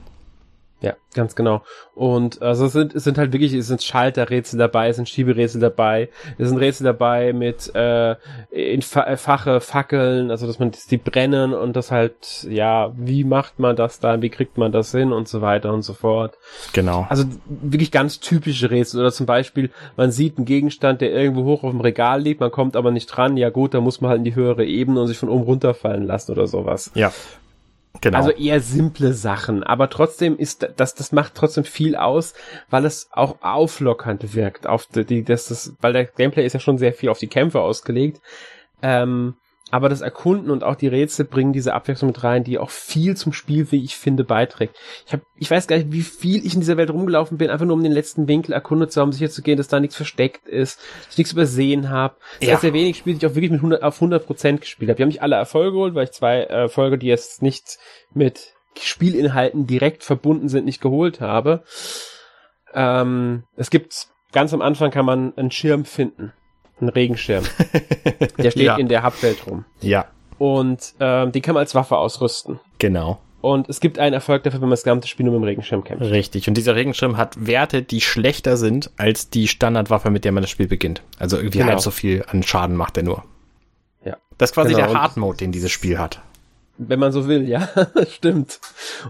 [0.81, 1.63] Ja, ganz genau.
[1.95, 5.61] Und also es sind, es sind halt wirklich, es sind Schalterrätsel dabei, es sind Schieberätsel
[5.61, 8.17] dabei, es sind Rätsel dabei mit äh,
[8.51, 13.59] in Fa Fache Fackeln, also dass man die brennen und das halt, ja, wie macht
[13.59, 16.37] man das da, wie kriegt man das hin und so weiter und so fort.
[16.75, 17.07] Genau.
[17.09, 19.01] Also wirklich ganz typische Rätsel.
[19.01, 22.51] Oder zum Beispiel, man sieht einen Gegenstand, der irgendwo hoch auf dem Regal liegt, man
[22.51, 25.07] kommt aber nicht dran, ja gut, da muss man halt in die höhere Ebene und
[25.07, 26.91] sich von oben runterfallen lassen oder sowas.
[26.95, 27.11] Ja.
[28.01, 28.19] Genau.
[28.19, 32.35] Also eher simple Sachen, aber trotzdem ist das, das macht trotzdem viel aus,
[32.69, 36.77] weil es auch auflockernd wirkt auf die, das, das, weil der Gameplay ist ja schon
[36.77, 38.21] sehr viel auf die Kämpfe ausgelegt.
[38.83, 39.35] Ähm,
[39.75, 43.17] aber das Erkunden und auch die Rätsel bringen diese Abwechslung mit rein, die auch viel
[43.17, 44.77] zum Spiel, wie ich finde, beiträgt.
[45.05, 47.67] Ich hab, ich weiß gar nicht, wie viel ich in dieser Welt rumgelaufen bin, einfach
[47.67, 50.47] nur um den letzten Winkel erkundet zu haben, sicher zu gehen, dass da nichts versteckt
[50.47, 52.15] ist, dass ich nichts übersehen habe.
[52.39, 52.53] Das ja.
[52.53, 54.97] heißt, sehr wenig Spiele, die ich auch wirklich mit 100, auf 100 Prozent gespielt habe.
[54.97, 57.79] Die haben mich alle Erfolge geholt, weil ich zwei Erfolge, die jetzt nicht
[58.13, 61.65] mit Spielinhalten direkt verbunden sind, nicht geholt habe.
[62.75, 66.33] Ähm, es gibt, ganz am Anfang kann man einen Schirm finden
[66.81, 67.45] ein Regenschirm.
[68.39, 68.77] Der steht ja.
[68.77, 69.65] in der Hubwelt rum.
[69.81, 70.07] Ja.
[70.39, 72.59] Und ähm, den kann man als Waffe ausrüsten.
[72.79, 73.21] Genau.
[73.41, 75.85] Und es gibt einen Erfolg dafür, wenn man das gesamte Spiel nur mit dem Regenschirm
[75.85, 76.11] kämpft.
[76.11, 76.49] Richtig.
[76.49, 80.51] Und dieser Regenschirm hat Werte, die schlechter sind als die Standardwaffe, mit der man das
[80.51, 81.03] Spiel beginnt.
[81.19, 81.73] Also irgendwie genau.
[81.73, 83.23] halb so viel an Schaden macht er nur.
[84.03, 84.17] Ja.
[84.39, 84.87] Das ist quasi genau.
[84.87, 86.23] der Hard Mode, den dieses Spiel hat.
[86.79, 87.69] Wenn man so will, ja,
[88.09, 88.61] stimmt.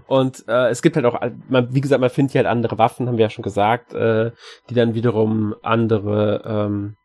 [0.09, 3.07] Und äh, es gibt halt auch, man, wie gesagt, man findet hier halt andere Waffen,
[3.07, 4.33] haben wir ja schon gesagt, äh,
[4.68, 6.96] die dann wiederum andere ähm,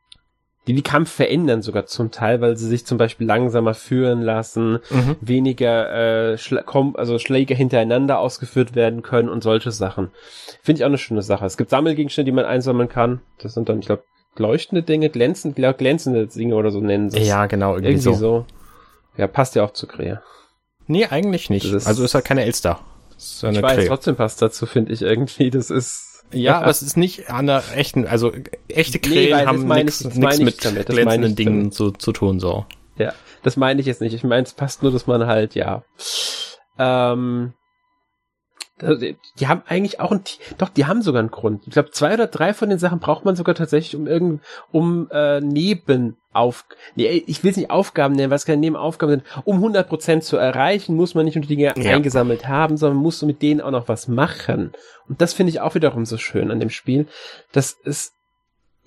[0.68, 4.80] die die Kampf verändern sogar zum Teil, weil sie sich zum Beispiel langsamer führen lassen,
[4.90, 5.16] mhm.
[5.22, 10.12] weniger äh, Schla also Schläge hintereinander ausgeführt werden können und solche Sachen.
[10.62, 11.46] Finde ich auch eine schöne Sache.
[11.46, 13.22] Es gibt Sammelgegenstände, die man einsammeln kann.
[13.42, 14.04] Das sind dann, ich glaube,
[14.36, 17.28] leuchtende Dinge, glänzend, glänzende Dinge oder so nennen sie es.
[17.28, 18.14] Ja, genau, irgendwie, irgendwie so.
[18.14, 18.46] so.
[19.18, 20.22] Ja, passt ja auch zu Krähe.
[20.88, 21.66] Nee, eigentlich nicht.
[21.66, 22.80] Ist also ist halt keine Elster.
[23.18, 23.88] Ist ich weiß, Krähe.
[23.88, 25.50] trotzdem passt dazu, finde ich irgendwie.
[25.50, 28.32] Das ist ja, aber es ist nicht an der echten, also
[28.68, 30.88] echte Krähen nee, haben nichts mit damit.
[30.88, 32.66] glänzenden Dingen zu, zu tun, so.
[32.98, 33.14] Ja,
[33.44, 34.14] das meine ich jetzt nicht.
[34.14, 35.84] Ich meine, es passt nur, dass man halt, ja,
[36.78, 37.54] ähm,
[38.82, 40.22] die haben eigentlich auch ein,
[40.58, 41.64] doch, die haben sogar einen Grund.
[41.66, 45.10] Ich glaube, zwei oder drei von den Sachen braucht man sogar tatsächlich, um irgend, um
[45.12, 46.66] äh, neben auf,
[46.96, 49.24] nee, ich will es nicht Aufgaben nennen, weil es keine Nebenaufgaben sind.
[49.46, 51.96] Um 100% zu erreichen, muss man nicht nur die Dinge ja.
[51.96, 54.72] eingesammelt haben, sondern musst du mit denen auch noch was machen.
[55.08, 57.08] Und das finde ich auch wiederum so schön an dem Spiel,
[57.52, 58.14] dass es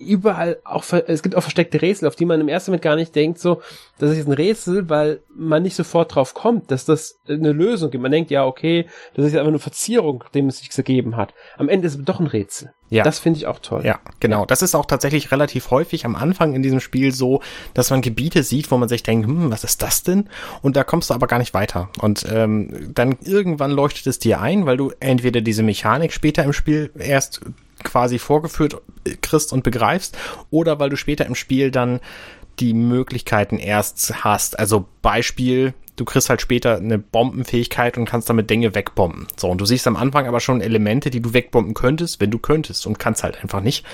[0.03, 3.15] überall auch, es gibt auch versteckte Rätsel, auf die man im ersten Moment gar nicht
[3.15, 3.61] denkt, so,
[3.99, 7.91] das ist jetzt ein Rätsel, weil man nicht sofort drauf kommt, dass das eine Lösung
[7.91, 8.01] gibt.
[8.01, 11.33] Man denkt, ja, okay, das ist ja einfach eine Verzierung, dem es sich gegeben hat.
[11.57, 12.73] Am Ende ist es doch ein Rätsel.
[12.93, 13.03] Ja.
[13.03, 13.81] Das finde ich auch toll.
[13.83, 14.45] Ja, genau.
[14.45, 17.41] Das ist auch tatsächlich relativ häufig am Anfang in diesem Spiel so,
[17.73, 20.29] dass man Gebiete sieht, wo man sich denkt, hm, was ist das denn?
[20.61, 21.89] Und da kommst du aber gar nicht weiter.
[22.01, 26.53] Und ähm, dann irgendwann leuchtet es dir ein, weil du entweder diese Mechanik später im
[26.53, 27.41] Spiel erst
[27.83, 28.81] quasi vorgeführt
[29.21, 30.17] kriegst und begreifst
[30.49, 31.99] oder weil du später im Spiel dann
[32.59, 34.59] die Möglichkeiten erst hast.
[34.59, 39.27] Also Beispiel, du kriegst halt später eine Bombenfähigkeit und kannst damit Dinge wegbomben.
[39.37, 42.39] So, und du siehst am Anfang aber schon Elemente, die du wegbomben könntest, wenn du
[42.39, 43.85] könntest und kannst halt einfach nicht.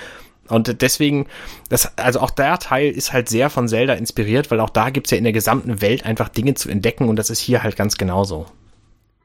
[0.50, 1.28] Und deswegen,
[1.70, 5.12] das, also auch der Teil ist halt sehr von Zelda inspiriert, weil auch da gibt's
[5.12, 7.98] ja in der gesamten Welt einfach Dinge zu entdecken und das ist hier halt ganz
[7.98, 8.48] genauso.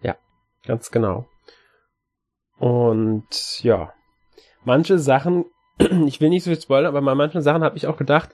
[0.02, 0.16] Ja,
[0.66, 1.26] ganz genau.
[2.58, 3.94] Und ja,
[4.64, 5.44] manche Sachen,
[5.78, 8.30] ich will nicht so viel spoilern, aber bei manchen Sachen habe ich auch gedacht,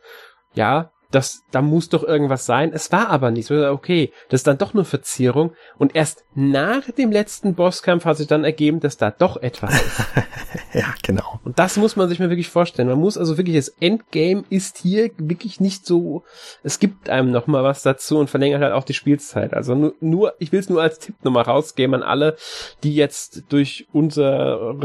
[0.55, 2.73] ja, das, da muss doch irgendwas sein.
[2.73, 3.47] Es war aber nicht.
[3.47, 5.53] So, okay, das ist dann doch nur Verzierung.
[5.77, 10.01] Und erst nach dem letzten Bosskampf hat sich dann ergeben, dass da doch etwas ist.
[10.73, 11.41] ja, genau.
[11.45, 12.89] Und das muss man sich mal wirklich vorstellen.
[12.89, 16.23] Man muss also wirklich, das Endgame ist hier wirklich nicht so,
[16.63, 19.53] es gibt einem noch mal was dazu und verlängert halt auch die Spielzeit.
[19.53, 22.37] Also nur, nur ich will es nur als Tipp nochmal rausgeben an alle,
[22.85, 24.77] die jetzt durch unser,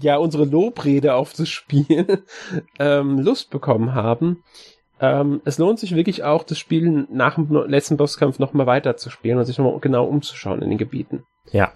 [0.00, 2.22] ja, unsere Lobrede auf das Spiel
[2.78, 4.42] ähm, Lust bekommen haben
[5.02, 9.10] ähm, es lohnt sich wirklich auch, das Spiel nach dem letzten Bosskampf nochmal weiter zu
[9.10, 11.24] spielen und sich nochmal genau umzuschauen in den Gebieten.
[11.50, 11.72] Ja.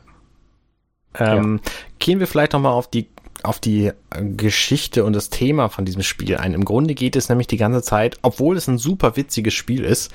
[1.19, 1.73] Ähm, ja.
[1.99, 3.09] Gehen wir vielleicht nochmal auf die
[3.43, 3.93] auf die
[4.37, 6.55] Geschichte und das Thema von diesem Spiel ein.
[6.55, 10.11] Im Grunde geht es nämlich die ganze Zeit, obwohl es ein super witziges Spiel ist,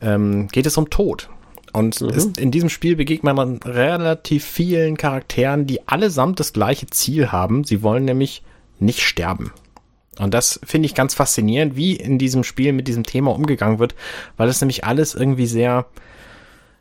[0.00, 1.30] ähm, geht es um Tod.
[1.72, 2.08] Und mhm.
[2.10, 7.64] ist, in diesem Spiel begegnet man relativ vielen Charakteren, die allesamt das gleiche Ziel haben.
[7.64, 8.42] Sie wollen nämlich
[8.80, 9.52] nicht sterben.
[10.18, 13.94] Und das finde ich ganz faszinierend, wie in diesem Spiel mit diesem Thema umgegangen wird,
[14.36, 15.86] weil es nämlich alles irgendwie sehr,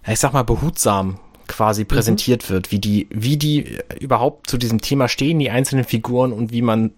[0.08, 1.88] ich sag mal, behutsam quasi mhm.
[1.88, 6.52] präsentiert wird, wie die, wie die überhaupt zu diesem Thema stehen, die einzelnen Figuren und
[6.52, 6.92] wie man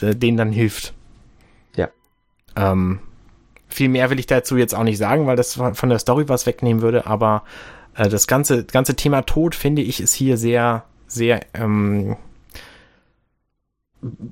[0.00, 0.92] äh, denen dann hilft.
[1.76, 1.88] Ja.
[2.56, 3.00] Ähm,
[3.68, 6.46] viel mehr will ich dazu jetzt auch nicht sagen, weil das von der Story was
[6.46, 7.42] wegnehmen würde, aber
[7.94, 12.16] äh, das ganze, ganze Thema Tod, finde ich, ist hier sehr, sehr, ähm,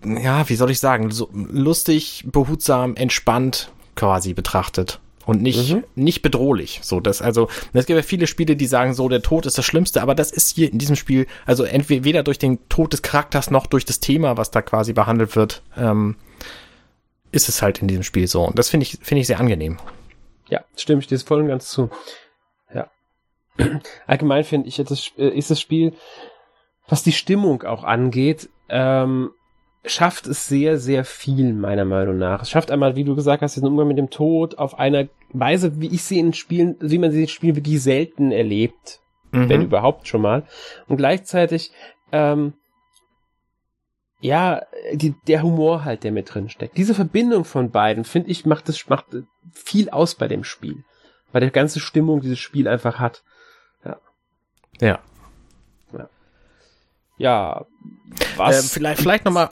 [0.05, 5.85] ja, wie soll ich sagen, so lustig, behutsam, entspannt quasi betrachtet und nicht mhm.
[5.95, 6.81] nicht bedrohlich.
[6.83, 9.65] So, das also es gibt ja viele Spiele, die sagen so, der Tod ist das
[9.65, 13.03] Schlimmste, aber das ist hier in diesem Spiel also entweder weder durch den Tod des
[13.03, 16.17] Charakters noch durch das Thema, was da quasi behandelt wird, ähm,
[17.33, 18.43] ist es halt in diesem Spiel so.
[18.43, 19.79] Und das finde ich finde ich sehr angenehm.
[20.49, 21.91] Ja, stimme ich dir voll und ganz zu.
[22.75, 22.91] Ja.
[24.07, 25.95] Allgemein finde ich, äh, ist das Spiel,
[26.87, 29.31] was die Stimmung auch angeht, ähm,
[29.85, 32.43] schafft es sehr, sehr viel, meiner Meinung nach.
[32.43, 35.81] Es schafft einmal, wie du gesagt hast, den Umgang mit dem Tod auf einer Weise,
[35.81, 39.01] wie ich sie in Spielen, wie man sie in Spielen wirklich selten erlebt,
[39.33, 39.49] mhm.
[39.49, 40.45] wenn überhaupt schon mal.
[40.89, 41.71] Und gleichzeitig,
[42.13, 42.55] ähm,
[44.21, 44.63] ja,
[44.95, 46.79] die, der Humor halt, der mit drin steckt.
[46.79, 49.07] Diese Verbindung von beiden, finde ich, macht es macht
[49.53, 50.85] viel aus bei dem Spiel.
[51.31, 53.23] Weil der ganze Stimmung dieses Spiel einfach hat.
[53.85, 53.99] Ja.
[54.81, 55.01] Ja,
[57.17, 57.65] ja,
[58.37, 58.65] was?
[58.65, 59.51] Äh, vielleicht vielleicht nochmal,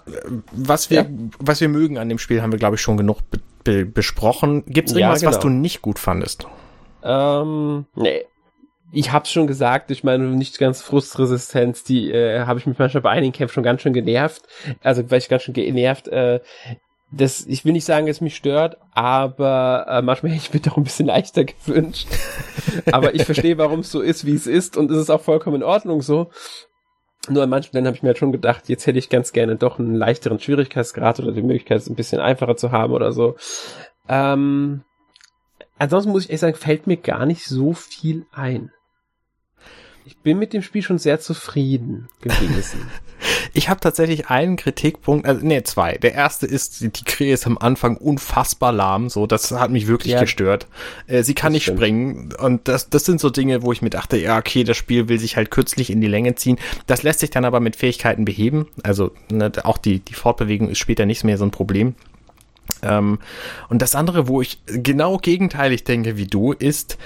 [0.53, 1.07] was wir, ja.
[1.39, 4.65] was wir mögen an dem Spiel, haben wir, glaube ich, schon genug be be besprochen.
[4.67, 5.37] Gibt es irgendwas, ja, genau.
[5.37, 6.47] was du nicht gut fandest?
[7.05, 8.25] Ähm, nee.
[8.95, 13.03] Ich hab's schon gesagt, ich meine nicht ganz Frustresistenz, die äh, habe ich mich manchmal
[13.03, 14.43] bei einigen Kämpfen schon ganz schön genervt.
[14.83, 16.09] Also weil ich ganz schön genervt.
[16.09, 16.41] Äh,
[17.11, 20.61] das, ich will nicht sagen, dass es mich stört, aber äh, manchmal hätte ich mir
[20.61, 22.09] doch ein bisschen leichter gewünscht.
[22.91, 25.57] aber ich verstehe, warum es so ist, wie es ist, und es ist auch vollkommen
[25.57, 26.31] in Ordnung so.
[27.29, 29.57] Nur an manchen Stellen habe ich mir halt schon gedacht, jetzt hätte ich ganz gerne
[29.57, 33.37] doch einen leichteren Schwierigkeitsgrad oder die Möglichkeit, es ein bisschen einfacher zu haben oder so.
[34.09, 34.83] Ähm,
[35.79, 38.73] ansonsten muss ich ehrlich sagen, fällt mir gar nicht so viel ein.
[40.05, 42.91] Ich bin mit dem Spiel schon sehr zufrieden gewesen.
[43.53, 45.99] ich habe tatsächlich einen Kritikpunkt, also nee, zwei.
[45.99, 50.15] Der erste ist, die Krähe ist am Anfang unfassbar lahm, so, das hat mich wirklich
[50.15, 50.67] ja, gestört.
[51.07, 51.79] Äh, sie kann nicht stimmt.
[51.79, 55.09] springen und das, das sind so Dinge, wo ich mir dachte, ja, okay, das Spiel
[55.09, 56.59] will sich halt kürzlich in die Länge ziehen.
[56.87, 58.69] Das lässt sich dann aber mit Fähigkeiten beheben.
[58.83, 61.95] Also ne, auch die, die Fortbewegung ist später nicht mehr so ein Problem.
[62.83, 63.19] Ähm,
[63.69, 66.97] und das andere, wo ich genau gegenteilig denke wie du, ist,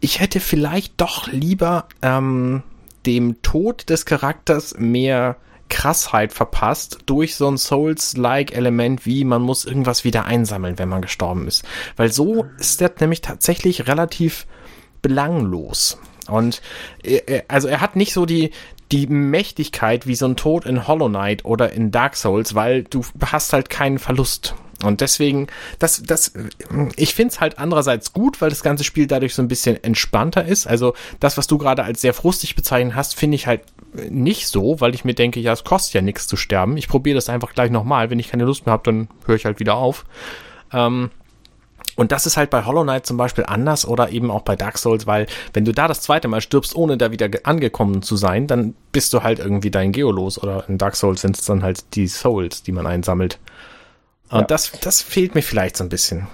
[0.00, 2.62] ich hätte vielleicht doch lieber ähm,
[3.06, 5.36] dem Tod des Charakters mehr
[5.68, 11.46] Krassheit verpasst durch so ein Souls-like-Element wie man muss irgendwas wieder einsammeln, wenn man gestorben
[11.46, 11.64] ist.
[11.96, 14.46] Weil so ist der nämlich tatsächlich relativ
[15.02, 15.98] belanglos.
[16.28, 16.62] Und
[17.02, 18.50] äh, äh, also er hat nicht so die,
[18.92, 23.04] die Mächtigkeit wie so ein Tod in Hollow Knight oder in Dark Souls, weil du
[23.24, 24.54] hast halt keinen Verlust.
[24.82, 25.48] Und deswegen,
[25.80, 26.32] das, das,
[26.96, 30.68] ich find's halt andererseits gut, weil das ganze Spiel dadurch so ein bisschen entspannter ist.
[30.68, 33.62] Also das, was du gerade als sehr frustig bezeichnet hast, finde ich halt
[34.08, 36.76] nicht so, weil ich mir denke, ja, es kostet ja nichts zu sterben.
[36.76, 38.10] Ich probiere das einfach gleich nochmal.
[38.10, 40.04] Wenn ich keine Lust mehr habe, dann höre ich halt wieder auf.
[40.72, 41.10] Ähm,
[41.96, 44.78] und das ist halt bei Hollow Knight zum Beispiel anders oder eben auch bei Dark
[44.78, 48.46] Souls, weil wenn du da das zweite Mal stirbst, ohne da wieder angekommen zu sein,
[48.46, 50.40] dann bist du halt irgendwie dein Geo los.
[50.40, 53.40] Oder in Dark Souls sind es dann halt die Souls, die man einsammelt.
[54.30, 54.46] Und ja.
[54.46, 56.26] das, das fehlt mir vielleicht so ein bisschen.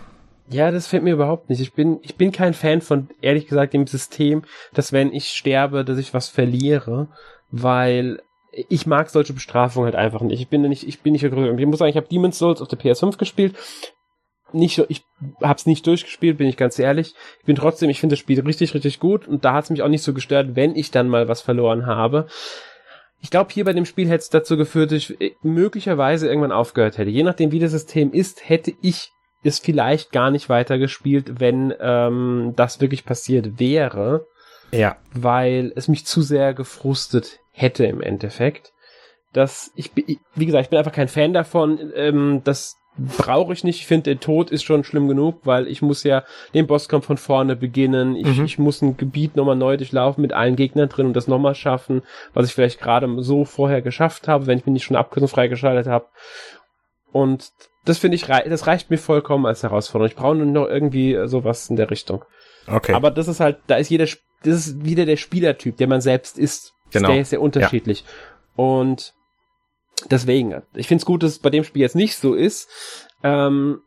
[0.48, 1.60] Ja, das fehlt mir überhaupt nicht.
[1.60, 4.42] Ich bin, ich bin kein Fan von, ehrlich gesagt, dem System,
[4.74, 7.08] dass wenn ich sterbe, dass ich was verliere,
[7.50, 8.20] weil
[8.68, 10.40] ich mag solche Bestrafungen halt einfach nicht.
[10.40, 12.78] Ich bin nicht, ich bin nicht, ich muss sagen, ich habe Demon's Souls auf der
[12.78, 13.56] PS5 gespielt.
[14.52, 15.02] Nicht so, ich
[15.42, 17.14] hab's nicht durchgespielt, bin ich ganz ehrlich.
[17.40, 19.88] Ich bin trotzdem, ich finde das Spiel richtig, richtig gut und da hat's mich auch
[19.88, 22.26] nicht so gestört, wenn ich dann mal was verloren habe.
[23.24, 26.52] Ich glaube, hier bei dem Spiel hätte es dazu geführt, dass ich äh, möglicherweise irgendwann
[26.52, 27.08] aufgehört hätte.
[27.08, 29.12] Je nachdem, wie das System ist, hätte ich
[29.42, 34.26] es vielleicht gar nicht weitergespielt, wenn ähm, das wirklich passiert wäre.
[34.72, 34.98] Ja.
[35.14, 38.74] Weil es mich zu sehr gefrustet hätte im Endeffekt.
[39.32, 43.80] Dass ich, wie gesagt, ich bin einfach kein Fan davon, ähm, dass brauche ich nicht.
[43.80, 46.24] Ich finde, der Tod ist schon schlimm genug, weil ich muss ja
[46.54, 48.14] den Bosskampf von vorne beginnen.
[48.14, 48.44] Ich, mhm.
[48.44, 52.02] ich muss ein Gebiet nochmal neu durchlaufen mit allen Gegnern drin und das nochmal schaffen,
[52.34, 55.86] was ich vielleicht gerade so vorher geschafft habe, wenn ich mich nicht schon Abkürzung freigeschaltet
[55.86, 56.06] habe.
[57.10, 57.50] Und
[57.84, 60.10] das finde ich, das reicht mir vollkommen als Herausforderung.
[60.10, 62.24] Ich brauche nur noch irgendwie sowas in der Richtung.
[62.66, 62.92] Okay.
[62.94, 66.38] Aber das ist halt, da ist jeder, das ist wieder der Spielertyp, der man selbst
[66.38, 66.72] ist.
[66.92, 67.08] Genau.
[67.08, 68.04] Der ist sehr unterschiedlich.
[68.56, 68.64] Ja.
[68.64, 69.14] Und
[70.10, 72.68] deswegen, ich finde es gut, dass es bei dem Spiel jetzt nicht so ist.
[73.22, 73.80] Ähm,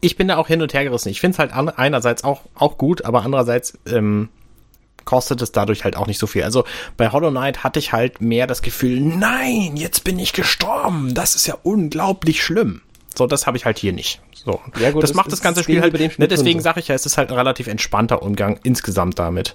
[0.00, 1.08] ich bin da auch hin und her gerissen.
[1.10, 4.28] Ich finde es halt einerseits auch, auch gut, aber andererseits ähm,
[5.04, 6.42] kostet es dadurch halt auch nicht so viel.
[6.42, 6.64] Also
[6.96, 11.14] bei Hollow Knight hatte ich halt mehr das Gefühl, nein, jetzt bin ich gestorben.
[11.14, 12.82] Das ist ja unglaublich schlimm.
[13.14, 14.20] So, das habe ich halt hier nicht.
[14.32, 14.60] So.
[14.80, 15.94] Ja, gut, das, das macht das ganze Spiel halt.
[15.94, 19.54] Spiel ne, deswegen sage ich ja, es ist halt ein relativ entspannter Umgang insgesamt damit.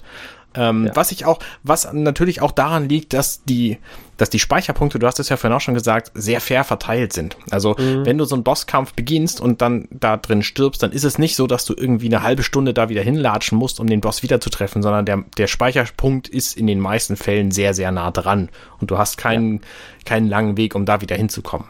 [0.54, 0.96] Ähm, ja.
[0.96, 3.78] Was ich auch, was natürlich auch daran liegt, dass die,
[4.16, 7.36] dass die Speicherpunkte, du hast es ja vorhin auch schon gesagt, sehr fair verteilt sind.
[7.50, 8.06] Also mhm.
[8.06, 11.36] wenn du so einen Bosskampf beginnst und dann da drin stirbst, dann ist es nicht
[11.36, 14.40] so, dass du irgendwie eine halbe Stunde da wieder hinlatschen musst, um den Boss wieder
[14.40, 18.48] zu treffen, sondern der, der Speicherpunkt ist in den meisten Fällen sehr, sehr nah dran
[18.80, 19.60] und du hast keinen, ja.
[20.06, 21.68] keinen langen Weg, um da wieder hinzukommen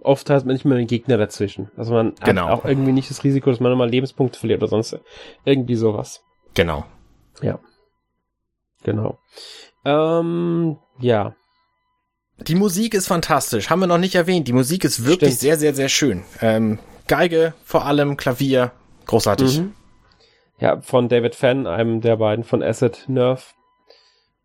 [0.00, 1.70] oft hat man nicht mehr einen Gegner dazwischen.
[1.76, 2.46] Also man genau.
[2.46, 4.98] hat auch irgendwie nicht das Risiko, dass man nochmal Lebenspunkte verliert oder sonst
[5.44, 6.22] irgendwie sowas.
[6.54, 6.84] Genau.
[7.42, 7.58] Ja.
[8.84, 9.18] Genau.
[9.84, 11.34] Ähm, ja.
[12.46, 14.46] Die Musik ist fantastisch, haben wir noch nicht erwähnt.
[14.46, 15.40] Die Musik ist wirklich Stimmt.
[15.40, 16.24] sehr, sehr, sehr schön.
[16.40, 18.72] Ähm, Geige vor allem, Klavier,
[19.06, 19.60] großartig.
[19.60, 19.74] Mhm.
[20.60, 23.42] Ja, von David Fenn, einem der beiden von Acid Nerve.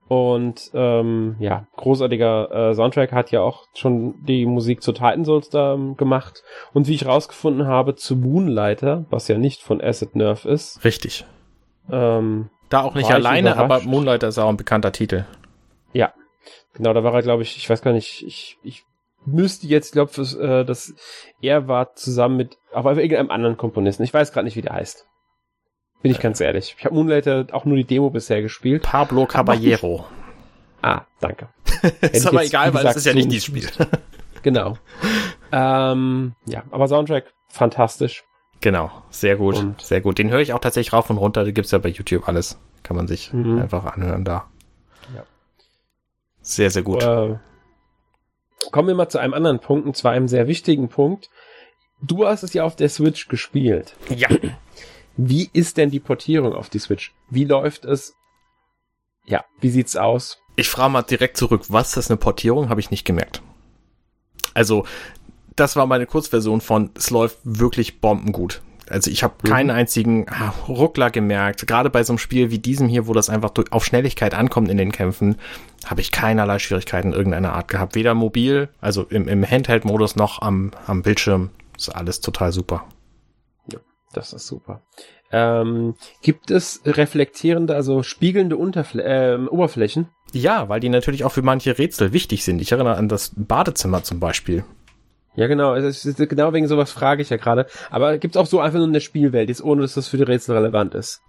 [0.08, 5.50] Und ähm, ja, großartiger äh, Soundtrack hat ja auch schon die Musik zu Titan Souls
[5.50, 6.44] da ähm, gemacht.
[6.74, 10.84] Und wie ich rausgefunden habe, zu Moonlighter, was ja nicht von Acid Nerve ist.
[10.84, 11.26] Richtig.
[11.92, 15.26] Ähm, da auch nicht alleine, aber Moonlighter ist auch ein bekannter Titel.
[15.94, 16.14] Ja,
[16.74, 18.84] genau, da war er, glaube ich, ich weiß gar nicht, ich, ich
[19.26, 20.94] müsste jetzt, glaube ich, äh, dass
[21.42, 24.04] er war zusammen mit, aber irgendeinem anderen Komponisten.
[24.04, 25.06] Ich weiß gerade nicht, wie der heißt.
[26.02, 26.76] Bin ich ganz ehrlich.
[26.78, 28.84] Ich habe Moonlighter auch nur die Demo bisher gespielt.
[28.84, 30.06] Pablo Caballero.
[30.82, 31.48] ah, danke.
[32.02, 33.70] ist aber egal, gesagt, weil es ist ja nicht dieses Spiel.
[34.44, 34.78] genau.
[35.52, 38.26] Ähm, ja, aber Soundtrack fantastisch.
[38.64, 40.18] Genau, sehr gut, und sehr gut.
[40.18, 41.44] Den höre ich auch tatsächlich rauf und runter.
[41.44, 42.58] Da gibt's ja bei YouTube alles.
[42.82, 43.60] Kann man sich mhm.
[43.60, 44.50] einfach anhören da.
[45.14, 45.26] Ja.
[46.40, 47.04] Sehr, sehr gut.
[47.04, 47.38] Äh,
[48.72, 51.30] kommen wir mal zu einem anderen Punkt, und zwar einem sehr wichtigen Punkt.
[52.02, 53.98] Du hast es ja auf der Switch gespielt.
[54.08, 54.30] Ja.
[55.18, 57.14] Wie ist denn die Portierung auf die Switch?
[57.30, 58.16] Wie läuft es?
[59.26, 60.40] Ja, wie sieht's aus?
[60.56, 62.70] Ich frage mal direkt zurück, was ist eine Portierung?
[62.70, 63.42] Habe ich nicht gemerkt.
[64.54, 64.86] Also
[65.56, 68.62] das war meine Kurzversion von, es läuft wirklich bombengut.
[68.90, 69.48] Also ich habe mhm.
[69.48, 71.66] keinen einzigen ah, Ruckler gemerkt.
[71.68, 74.78] Gerade bei so einem Spiel wie diesem hier, wo das einfach auf Schnelligkeit ankommt in
[74.78, 75.38] den Kämpfen,
[75.86, 77.96] habe ich keinerlei Schwierigkeiten irgendeiner Art gehabt.
[77.96, 81.50] Weder mobil, also im, im Handheld-Modus noch am, am Bildschirm.
[81.78, 82.86] Ist alles total super.
[83.72, 83.80] Ja,
[84.14, 84.82] das ist super.
[85.32, 90.10] Ähm, gibt es reflektierende, also spiegelnde Unterfl äh, Oberflächen?
[90.34, 92.62] Ja, weil die natürlich auch für manche Rätsel wichtig sind.
[92.62, 94.64] Ich erinnere an das Badezimmer zum Beispiel.
[95.36, 95.76] Ja, genau.
[95.76, 97.66] Es ist, genau wegen sowas frage ich ja gerade.
[97.90, 100.56] Aber gibt's auch so einfach nur eine Spielwelt, jetzt ohne dass das für die Rätsel
[100.56, 101.22] relevant ist.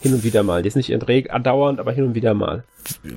[0.00, 0.62] Hin und wieder mal.
[0.62, 0.92] Die ist nicht
[1.30, 2.64] andauernd, aber hin und wieder mal.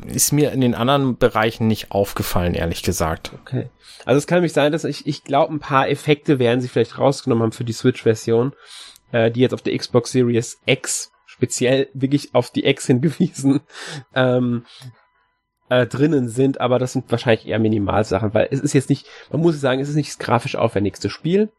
[0.08, 3.32] Ist mir in den anderen Bereichen nicht aufgefallen, ehrlich gesagt.
[3.42, 3.70] Okay.
[4.06, 6.98] Also es kann nämlich sein, dass ich, ich glaube, ein paar Effekte werden sie vielleicht
[6.98, 8.54] rausgenommen haben für die Switch-Version,
[9.12, 13.62] äh, die jetzt auf der Xbox Series X speziell wirklich auf die X hingewiesen,
[14.14, 14.66] ähm,
[15.74, 19.42] äh, drinnen sind, aber das sind wahrscheinlich eher Minimalsachen, weil es ist jetzt nicht, man
[19.42, 21.50] muss sagen, es ist nicht das grafisch aufwendigste Spiel.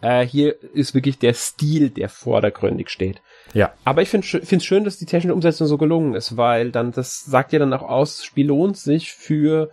[0.00, 3.22] Äh, hier ist wirklich der Stil, der vordergründig steht.
[3.52, 3.72] Ja.
[3.84, 7.24] Aber ich finde es schön, dass die technische Umsetzung so gelungen ist, weil dann, das
[7.24, 9.70] sagt ja dann auch aus, das Spiel lohnt sich für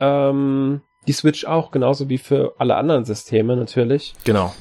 [0.00, 4.14] ähm, die Switch auch, genauso wie für alle anderen Systeme natürlich.
[4.24, 4.54] Genau.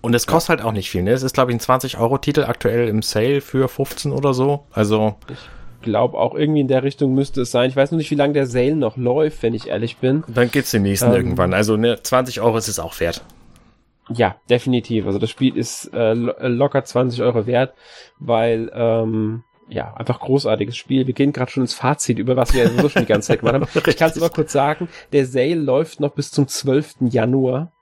[0.00, 0.56] Und es kostet ja.
[0.56, 1.12] halt auch nicht viel, ne?
[1.12, 4.66] Es ist, glaube ich, ein 20-Euro-Titel aktuell im Sale für 15 oder so.
[4.72, 5.16] Also.
[5.28, 5.36] Ich
[5.82, 7.70] glaube auch irgendwie in der Richtung müsste es sein.
[7.70, 10.24] Ich weiß nur nicht, wie lange der Sale noch läuft, wenn ich ehrlich bin.
[10.28, 11.54] Dann geht's den nächsten ähm, irgendwann.
[11.54, 13.22] Also ne, 20 Euro ist es auch wert.
[14.08, 15.06] Ja, definitiv.
[15.06, 17.74] Also das Spiel ist äh, locker 20 Euro wert,
[18.18, 21.06] weil ähm, ja, einfach großartiges Spiel.
[21.06, 23.54] Wir gehen gerade schon ins Fazit, über was wir so schon die ganze Zeit gemacht
[23.54, 23.66] haben.
[23.86, 26.96] Ich kann es aber kurz sagen, der Sale läuft noch bis zum 12.
[27.10, 27.72] Januar.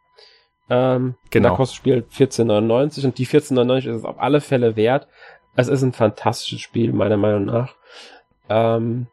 [0.69, 1.51] Ähm, genau.
[1.51, 5.09] Da kostet das Spiel 14,99 und die 14,99 ist es auf alle Fälle wert.
[5.57, 7.75] Es ist ein fantastisches Spiel, meiner Meinung nach.
[8.49, 9.07] Ähm,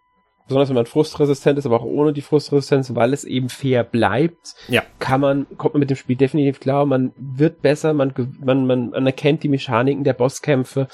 [0.47, 4.55] besonders wenn man frustresistent ist, aber auch ohne die Frustresistenz, weil es eben fair bleibt,
[4.67, 4.83] ja.
[4.99, 8.89] kann man, kommt man mit dem Spiel definitiv klar, man wird besser, man, man, man,
[8.91, 10.87] man erkennt die Mechaniken der Bosskämpfe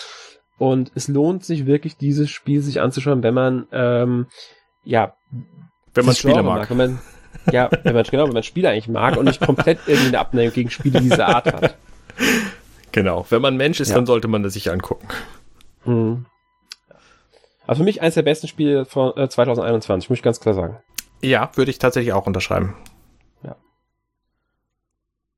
[0.58, 4.28] und es lohnt sich wirklich, dieses Spiel sich anzuschauen, wenn man, ähm,
[4.84, 5.16] ja,
[5.94, 6.60] wenn man Spieler mag.
[6.60, 6.70] mag.
[6.70, 7.00] Wenn man,
[7.52, 10.54] ja, wenn man, genau, wenn man Spiele eigentlich mag und nicht komplett irgendwie eine Abneigung
[10.54, 11.78] gegen Spiele dieser Art hat.
[12.94, 13.26] Genau.
[13.30, 13.96] Wenn man Mensch ist, ja.
[13.96, 15.08] dann sollte man das sich angucken.
[15.86, 16.26] Mhm.
[17.72, 20.80] Also für mich eines der besten Spiele von äh, 2021, muss ich ganz klar sagen.
[21.22, 22.76] Ja, würde ich tatsächlich auch unterschreiben.
[23.44, 23.56] Ja.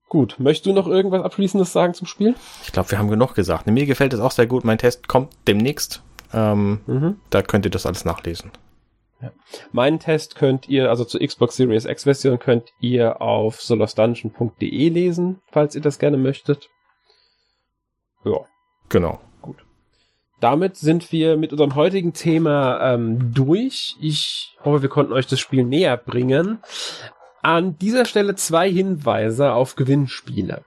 [0.09, 2.34] Gut, möchtest du noch irgendwas Abschließendes sagen zum Spiel?
[2.63, 3.67] Ich glaube, wir haben genug gesagt.
[3.67, 4.63] Mir gefällt es auch sehr gut.
[4.63, 6.01] Mein Test kommt demnächst.
[6.34, 7.17] Ähm, mhm.
[7.29, 8.49] Da könnt ihr das alles nachlesen.
[9.21, 9.31] Ja.
[9.71, 15.39] Meinen Test könnt ihr, also zur Xbox Series X Version könnt ihr auf solosdungeon.de lesen,
[15.51, 16.67] falls ihr das gerne möchtet.
[18.25, 18.39] Ja.
[18.89, 19.21] Genau.
[20.44, 23.96] Damit sind wir mit unserem heutigen Thema ähm, durch.
[24.02, 26.60] Ich hoffe, wir konnten euch das Spiel näher bringen.
[27.41, 30.66] An dieser Stelle zwei Hinweise auf Gewinnspiele.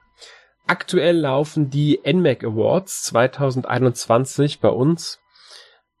[0.65, 5.19] Aktuell laufen die NMAC Awards 2021 bei uns.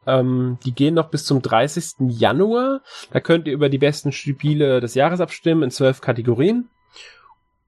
[0.07, 2.09] Ähm, die gehen noch bis zum 30.
[2.09, 2.81] Januar.
[3.11, 6.67] Da könnt ihr über die besten Spiele des Jahres abstimmen in zwölf Kategorien.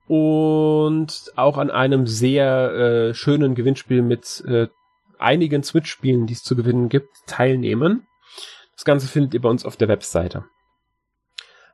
[0.08, 4.70] Und auch an einem sehr äh, schönen Gewinnspiel mit äh,
[5.20, 8.08] einigen Switch-Spielen, die es zu gewinnen gibt, teilnehmen.
[8.76, 10.46] Das Ganze findet ihr bei uns auf der Webseite.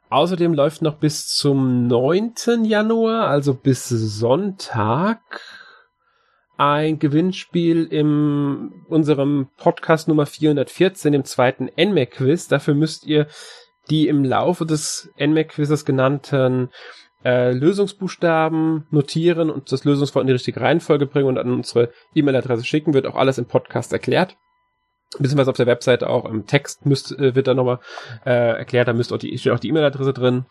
[0.10, 2.64] Außerdem läuft noch bis zum 9.
[2.64, 5.20] Januar, also bis Sonntag,
[6.58, 12.48] ein Gewinnspiel in unserem Podcast Nummer 414, dem zweiten NMAC-Quiz.
[12.48, 13.28] Dafür müsst ihr
[13.90, 16.70] die im Laufe des NMAC-Quizzes genannten
[17.26, 22.64] äh, Lösungsbuchstaben notieren und das Lösungswort in die richtige Reihenfolge bringen und an unsere E-Mail-Adresse
[22.64, 22.94] schicken.
[22.94, 24.38] Wird auch alles im Podcast erklärt
[25.20, 27.80] beziehungsweise auf der Webseite auch im Text müsst, äh, wird da nochmal
[28.26, 30.46] äh, erklärt, da müsst auch die, steht auch die E-Mail-Adresse drin.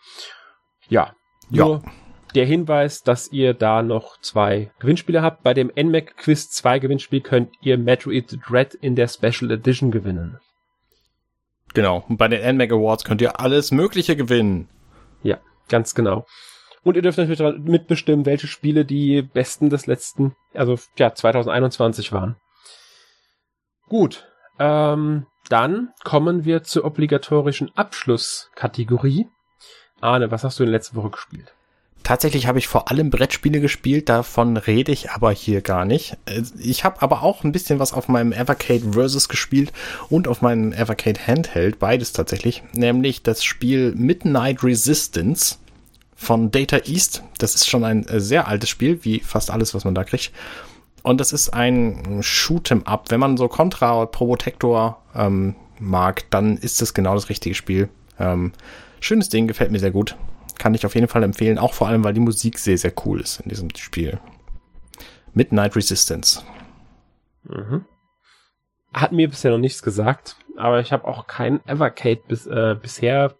[0.87, 1.15] Ja,
[1.49, 1.91] nur ja.
[2.35, 5.43] der Hinweis, dass ihr da noch zwei Gewinnspiele habt.
[5.43, 10.39] Bei dem NMAC Quiz 2 Gewinnspiel könnt ihr Metroid Dread in der Special Edition gewinnen.
[11.73, 14.69] Genau, und bei den NMAC Awards könnt ihr alles Mögliche gewinnen.
[15.23, 16.25] Ja, ganz genau.
[16.85, 22.35] Und ihr dürft natürlich mitbestimmen, welche Spiele die besten des letzten, also ja, 2021 waren.
[23.89, 24.29] Gut,
[24.59, 29.27] ähm, dann kommen wir zur obligatorischen Abschlusskategorie.
[29.99, 31.55] Arne, was hast du in der letzten Woche gespielt?
[32.03, 36.17] Tatsächlich habe ich vor allem Brettspiele gespielt, davon rede ich aber hier gar nicht.
[36.27, 39.73] Äh, ich habe aber auch ein bisschen was auf meinem Evercade Versus gespielt
[40.09, 45.57] und auf meinem Evercade Handheld, beides tatsächlich, nämlich das Spiel Midnight Resistance
[46.15, 47.23] von Data East.
[47.37, 50.31] Das ist schon ein äh, sehr altes Spiel, wie fast alles, was man da kriegt.
[51.03, 53.11] Und das ist ein Shoot'em Up.
[53.11, 57.89] Wenn man so Contra oder Probotector ähm, mag, dann ist das genau das richtige Spiel.
[58.17, 58.53] Ähm,
[58.99, 60.15] schönes Ding, gefällt mir sehr gut.
[60.57, 63.21] Kann ich auf jeden Fall empfehlen, auch vor allem, weil die Musik sehr, sehr cool
[63.21, 64.19] ist in diesem Spiel.
[65.33, 66.41] Midnight Resistance.
[67.43, 67.85] Mhm.
[68.93, 73.35] Hat mir bisher noch nichts gesagt, aber ich habe auch kein Evercade bis, äh, bisher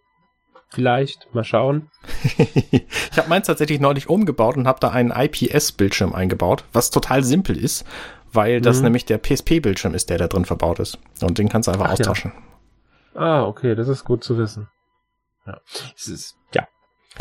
[0.70, 1.34] vielleicht.
[1.34, 1.90] Mal schauen.
[2.38, 7.58] ich habe meins tatsächlich neulich umgebaut und habe da einen IPS-Bildschirm eingebaut, was total simpel
[7.58, 7.86] ist,
[8.32, 8.86] weil das mhm.
[8.86, 11.00] nämlich der PSP-Bildschirm ist, der da drin verbaut ist.
[11.22, 12.34] Und den kannst du einfach Ach, austauschen.
[13.16, 13.22] Ja.
[13.22, 14.68] Ah, okay, das ist gut zu wissen.
[15.46, 15.60] Ja.
[15.96, 16.68] Es ist, ja.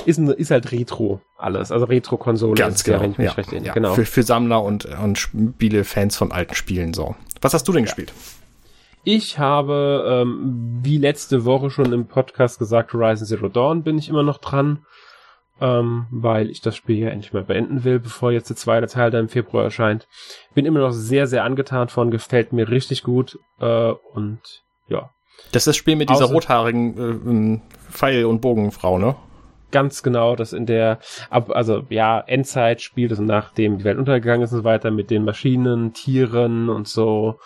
[0.07, 2.55] Ist, ist halt Retro alles, also Retro-Konsole.
[2.55, 3.03] Ganz genau.
[3.19, 3.73] Ja, ja, ja.
[3.75, 3.95] genau.
[3.95, 7.15] Für, für Sammler und, und Spiele-Fans von alten Spielen so.
[7.41, 8.13] Was hast du denn gespielt?
[9.05, 14.09] Ich habe, ähm, wie letzte Woche schon im Podcast gesagt, Horizon Zero Dawn bin ich
[14.09, 14.87] immer noch dran,
[15.61, 19.11] ähm, weil ich das Spiel ja endlich mal beenden will, bevor jetzt der zweite Teil
[19.11, 20.09] da im Februar erscheint.
[20.55, 24.41] Bin immer noch sehr, sehr angetan von, gefällt mir richtig gut äh, und
[24.89, 25.11] ja.
[25.53, 29.17] Das ist das Spiel mit dieser Außer rothaarigen äh, ähm, Pfeil- und Bogenfrau, ne?
[29.71, 30.99] Ganz genau, das in der,
[31.29, 35.11] ab, also ja, Endzeit spielt, also nachdem die Welt untergegangen ist und so weiter, mit
[35.11, 37.39] den Maschinen, Tieren und so.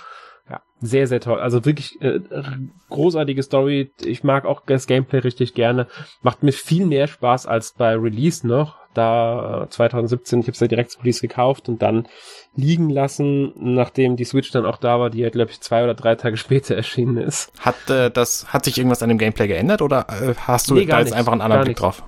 [0.80, 1.40] Sehr, sehr toll.
[1.40, 2.20] Also wirklich äh,
[2.88, 3.90] großartige Story.
[4.04, 5.88] Ich mag auch das Gameplay richtig gerne.
[6.22, 8.76] Macht mir viel mehr Spaß als bei Release noch.
[8.94, 12.06] Da äh, 2017, ich habe es ja direkt zu Release gekauft und dann
[12.54, 15.94] liegen lassen, nachdem die Switch dann auch da war, die ja, glaube ich, zwei oder
[15.94, 17.52] drei Tage später erschienen ist.
[17.58, 20.86] Hat äh, das, hat sich irgendwas an dem Gameplay geändert oder äh, hast du nee,
[20.86, 22.04] da jetzt einfach einen anderen Blick drauf?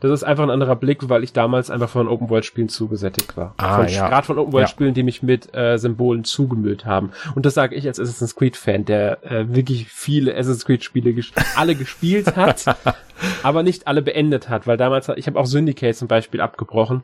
[0.00, 3.54] Das ist einfach ein anderer Blick, weil ich damals einfach von Open-World-Spielen zugesättigt war.
[3.58, 4.08] Ah, von, ja.
[4.08, 7.12] Gerade von Open-World-Spielen, die mich mit äh, Symbolen zugemüllt haben.
[7.34, 11.74] Und das sage ich als Assassin's Creed-Fan, der äh, wirklich viele Assassin's Creed-Spiele ges alle
[11.74, 12.64] gespielt hat,
[13.42, 17.02] aber nicht alle beendet hat, weil damals, ich habe auch Syndicate zum Beispiel abgebrochen.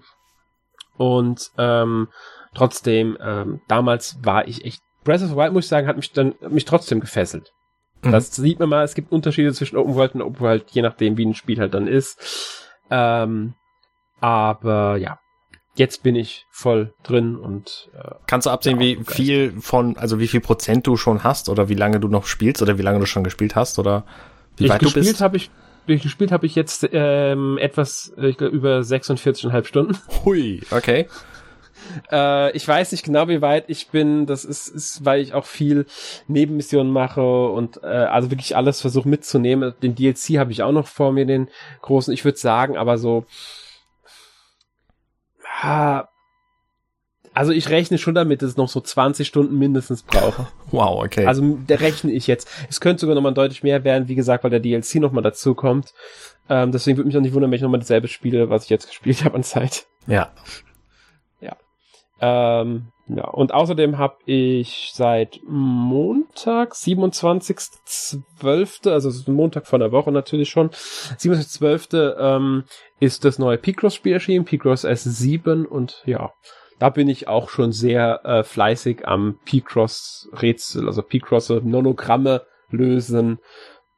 [0.96, 2.08] Und ähm,
[2.54, 4.80] trotzdem, ähm, damals war ich echt.
[5.04, 7.52] Breath of the Wild, muss ich sagen, hat mich dann mich trotzdem gefesselt.
[8.02, 8.12] Mhm.
[8.12, 11.16] Das sieht man mal, es gibt Unterschiede zwischen Open World und Open World, je nachdem,
[11.18, 12.64] wie ein Spiel halt dann ist.
[12.90, 13.54] Ähm,
[14.20, 15.18] aber ja,
[15.74, 20.28] jetzt bin ich voll drin und äh, kannst du absehen, wie viel von, also wie
[20.28, 23.06] viel Prozent du schon hast oder wie lange du noch spielst oder wie lange du
[23.06, 24.04] schon gespielt hast oder
[24.56, 25.20] wie ich weit du bist?
[25.20, 25.50] Hab ich,
[25.86, 29.98] ich gespielt habe ich jetzt ähm, etwas, ich glaube über 46,5 Stunden.
[30.24, 31.08] Hui, okay.
[32.10, 34.26] Äh, ich weiß nicht genau, wie weit ich bin.
[34.26, 35.86] Das ist, ist weil ich auch viel
[36.28, 39.74] Nebenmissionen mache und äh, also wirklich alles versuche mitzunehmen.
[39.82, 41.48] Den DLC habe ich auch noch vor mir, den
[41.82, 42.12] großen.
[42.12, 43.26] Ich würde sagen, aber so
[45.62, 46.08] ah,
[47.34, 50.46] Also ich rechne schon damit, dass es noch so 20 Stunden mindestens brauche.
[50.72, 51.26] Wow, okay.
[51.26, 52.48] Also rechne ich jetzt.
[52.68, 55.94] Es könnte sogar nochmal deutlich mehr werden, wie gesagt, weil der DLC nochmal dazu kommt.
[56.48, 58.88] Ähm, deswegen würde mich auch nicht wundern, wenn ich nochmal dasselbe spiele, was ich jetzt
[58.88, 59.86] gespielt habe an Zeit.
[60.06, 60.30] ja.
[62.20, 69.92] Ähm, ja, und außerdem habe ich seit Montag, 27.12., also es ist Montag von der
[69.92, 72.16] Woche natürlich schon, 27.12.
[72.18, 72.64] Ähm,
[72.98, 76.32] ist das neue Picross-Spiel erschienen, Picross S7 und ja,
[76.78, 83.38] da bin ich auch schon sehr äh, fleißig am Picross-Rätsel, also Picross-Nonogramme lösen.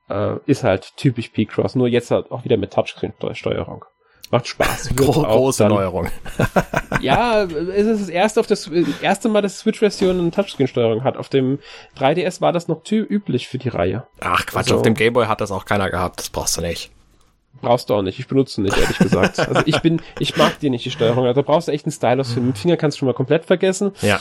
[0.09, 3.85] Äh, ist halt typisch Picross, nur jetzt halt auch wieder mit Touchscreen-Steuerung.
[4.31, 4.91] Macht Spaß.
[4.97, 6.09] Gro große dann, Neuerung.
[7.01, 8.68] ja, es ist das erste, auf das
[9.01, 11.16] erste Mal, dass Switch-Version eine Touchscreen-Steuerung hat.
[11.16, 11.59] Auf dem
[11.99, 14.07] 3DS war das noch üblich für die Reihe.
[14.20, 16.20] Ach Quatsch, also, auf dem Gameboy hat das auch keiner gehabt.
[16.20, 16.91] Das brauchst du nicht.
[17.62, 18.18] Brauchst du auch nicht.
[18.18, 19.39] Ich benutze nicht, ehrlich gesagt.
[19.41, 21.26] Also ich bin, ich mag die nicht, die Steuerung.
[21.26, 22.41] Also brauchst du echt einen Stylus für.
[22.41, 23.93] Mit Finger kannst du schon mal komplett vergessen.
[24.01, 24.20] Ja.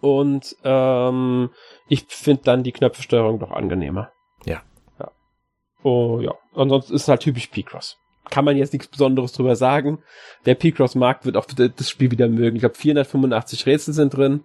[0.00, 1.50] Und ähm,
[1.88, 4.10] ich finde dann die Knöpfesteuerung doch angenehmer.
[4.44, 4.62] Ja.
[4.98, 5.10] Ja.
[5.82, 6.34] Oh ja.
[6.54, 7.96] Ansonsten ist es halt typisch P-Cross
[8.30, 9.98] kann man jetzt nichts Besonderes drüber sagen.
[10.44, 12.56] Der P-Cross-Markt wird auch das Spiel wieder mögen.
[12.56, 14.44] Ich glaube, 485 Rätsel sind drin.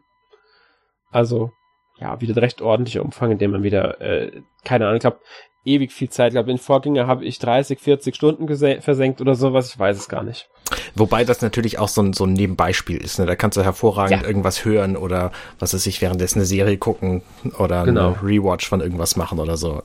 [1.12, 1.52] Also,
[2.00, 5.20] ja, wieder recht ordentlicher Umfang, in dem man wieder, äh, keine Ahnung, ich glaube,
[5.66, 6.30] ewig viel Zeit.
[6.30, 8.48] Ich glaube, in Vorgänger habe ich 30, 40 Stunden
[8.82, 9.70] versenkt oder sowas.
[9.70, 10.50] Ich weiß es gar nicht.
[10.96, 13.20] Wobei das natürlich auch so ein, so ein Nebenbeispiel ist.
[13.20, 13.26] Ne?
[13.26, 14.28] Da kannst du hervorragend ja.
[14.28, 17.22] irgendwas hören oder was weiß ich, währenddessen eine Serie gucken
[17.60, 18.16] oder genau.
[18.20, 19.84] eine Rewatch von irgendwas machen oder so.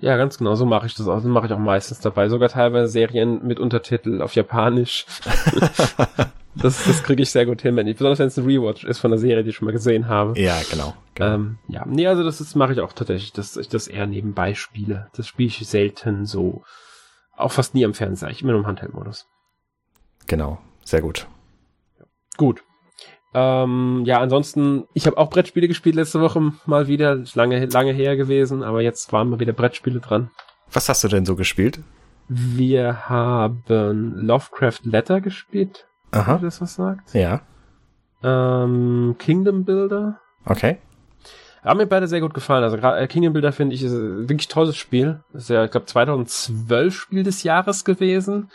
[0.00, 1.16] Ja, ganz genau, so mache ich das auch.
[1.16, 2.28] Das mache ich auch meistens dabei.
[2.28, 5.06] Sogar teilweise Serien mit Untertitel auf Japanisch.
[6.54, 8.98] das das kriege ich sehr gut hin, wenn ich, besonders wenn es ein Rewatch ist
[8.98, 10.38] von einer Serie, die ich schon mal gesehen habe.
[10.40, 10.94] Ja, genau.
[11.14, 11.34] genau.
[11.34, 14.54] Ähm, ja, nee, also das, das mache ich auch tatsächlich, dass ich das eher nebenbei
[14.54, 15.08] spiele.
[15.16, 16.62] Das spiele ich selten so.
[17.36, 19.28] Auch fast nie am Fernseher, ich immer nur im Handheld-Modus.
[20.26, 21.26] Genau, sehr gut.
[22.36, 22.62] Gut.
[23.34, 27.14] Ähm, ja, ansonsten, ich habe auch Brettspiele gespielt letzte Woche mal wieder.
[27.14, 30.30] Ist lange, lange her gewesen, aber jetzt waren mal wieder Brettspiele dran.
[30.72, 31.80] Was hast du denn so gespielt?
[32.28, 35.86] Wir haben Lovecraft Letter gespielt.
[36.10, 36.36] Aha.
[36.36, 37.14] Wenn das was sagt.
[37.14, 37.42] Ja.
[38.22, 40.20] Ähm, Kingdom Builder.
[40.44, 40.78] Okay.
[41.62, 42.64] Haben mir beide sehr gut gefallen.
[42.64, 45.20] Also gerade äh, Kingdom Builder finde ich ist ein wirklich tolles Spiel.
[45.34, 48.50] Ist ja, ich glaube, 2012 Spiel des Jahres gewesen.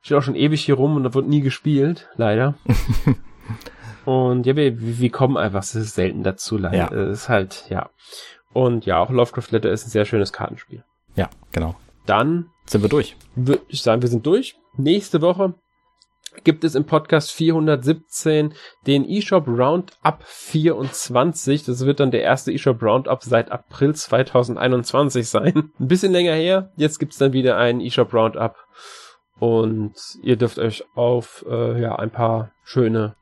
[0.00, 2.54] Steht auch schon ewig hier rum und da wird nie gespielt, leider.
[4.06, 6.92] Und ja, wir, wir kommen einfach selten dazu, leider.
[6.92, 6.92] Ja.
[6.92, 7.90] Es ist halt, ja.
[8.52, 10.84] Und ja, auch Lovecraft Letter ist ein sehr schönes Kartenspiel.
[11.16, 11.74] Ja, genau.
[12.06, 13.16] Dann sind wir durch.
[13.34, 14.54] Würde ich sagen, wir sind durch.
[14.76, 15.54] Nächste Woche
[16.44, 18.54] gibt es im Podcast 417
[18.86, 21.64] den eShop Roundup 24.
[21.64, 25.72] Das wird dann der erste eShop Roundup seit April 2021 sein.
[25.80, 26.70] Ein bisschen länger her.
[26.76, 28.54] Jetzt gibt's dann wieder einen eShop Roundup.
[29.40, 33.16] Und ihr dürft euch auf äh, ja, ein paar schöne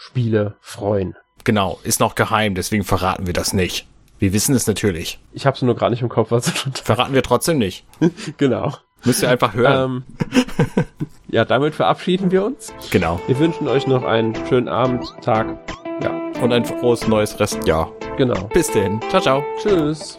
[0.00, 1.14] Spiele freuen.
[1.44, 3.86] Genau, ist noch geheim, deswegen verraten wir das nicht.
[4.18, 5.18] Wir wissen es natürlich.
[5.32, 6.30] Ich hab's nur gerade nicht im Kopf.
[6.30, 7.84] Was verraten wir trotzdem nicht.
[8.38, 8.74] genau.
[9.04, 10.04] Müsst ihr einfach hören.
[10.28, 10.84] Ähm,
[11.28, 12.72] ja, damit verabschieden wir uns.
[12.90, 13.20] Genau.
[13.26, 15.58] Wir wünschen euch noch einen schönen Abend, Tag.
[16.02, 16.10] Ja.
[16.42, 17.92] Und ein frohes neues Restjahr.
[18.16, 18.44] Genau.
[18.54, 19.00] Bis denn.
[19.10, 19.44] Ciao, ciao.
[19.62, 20.16] Tschüss.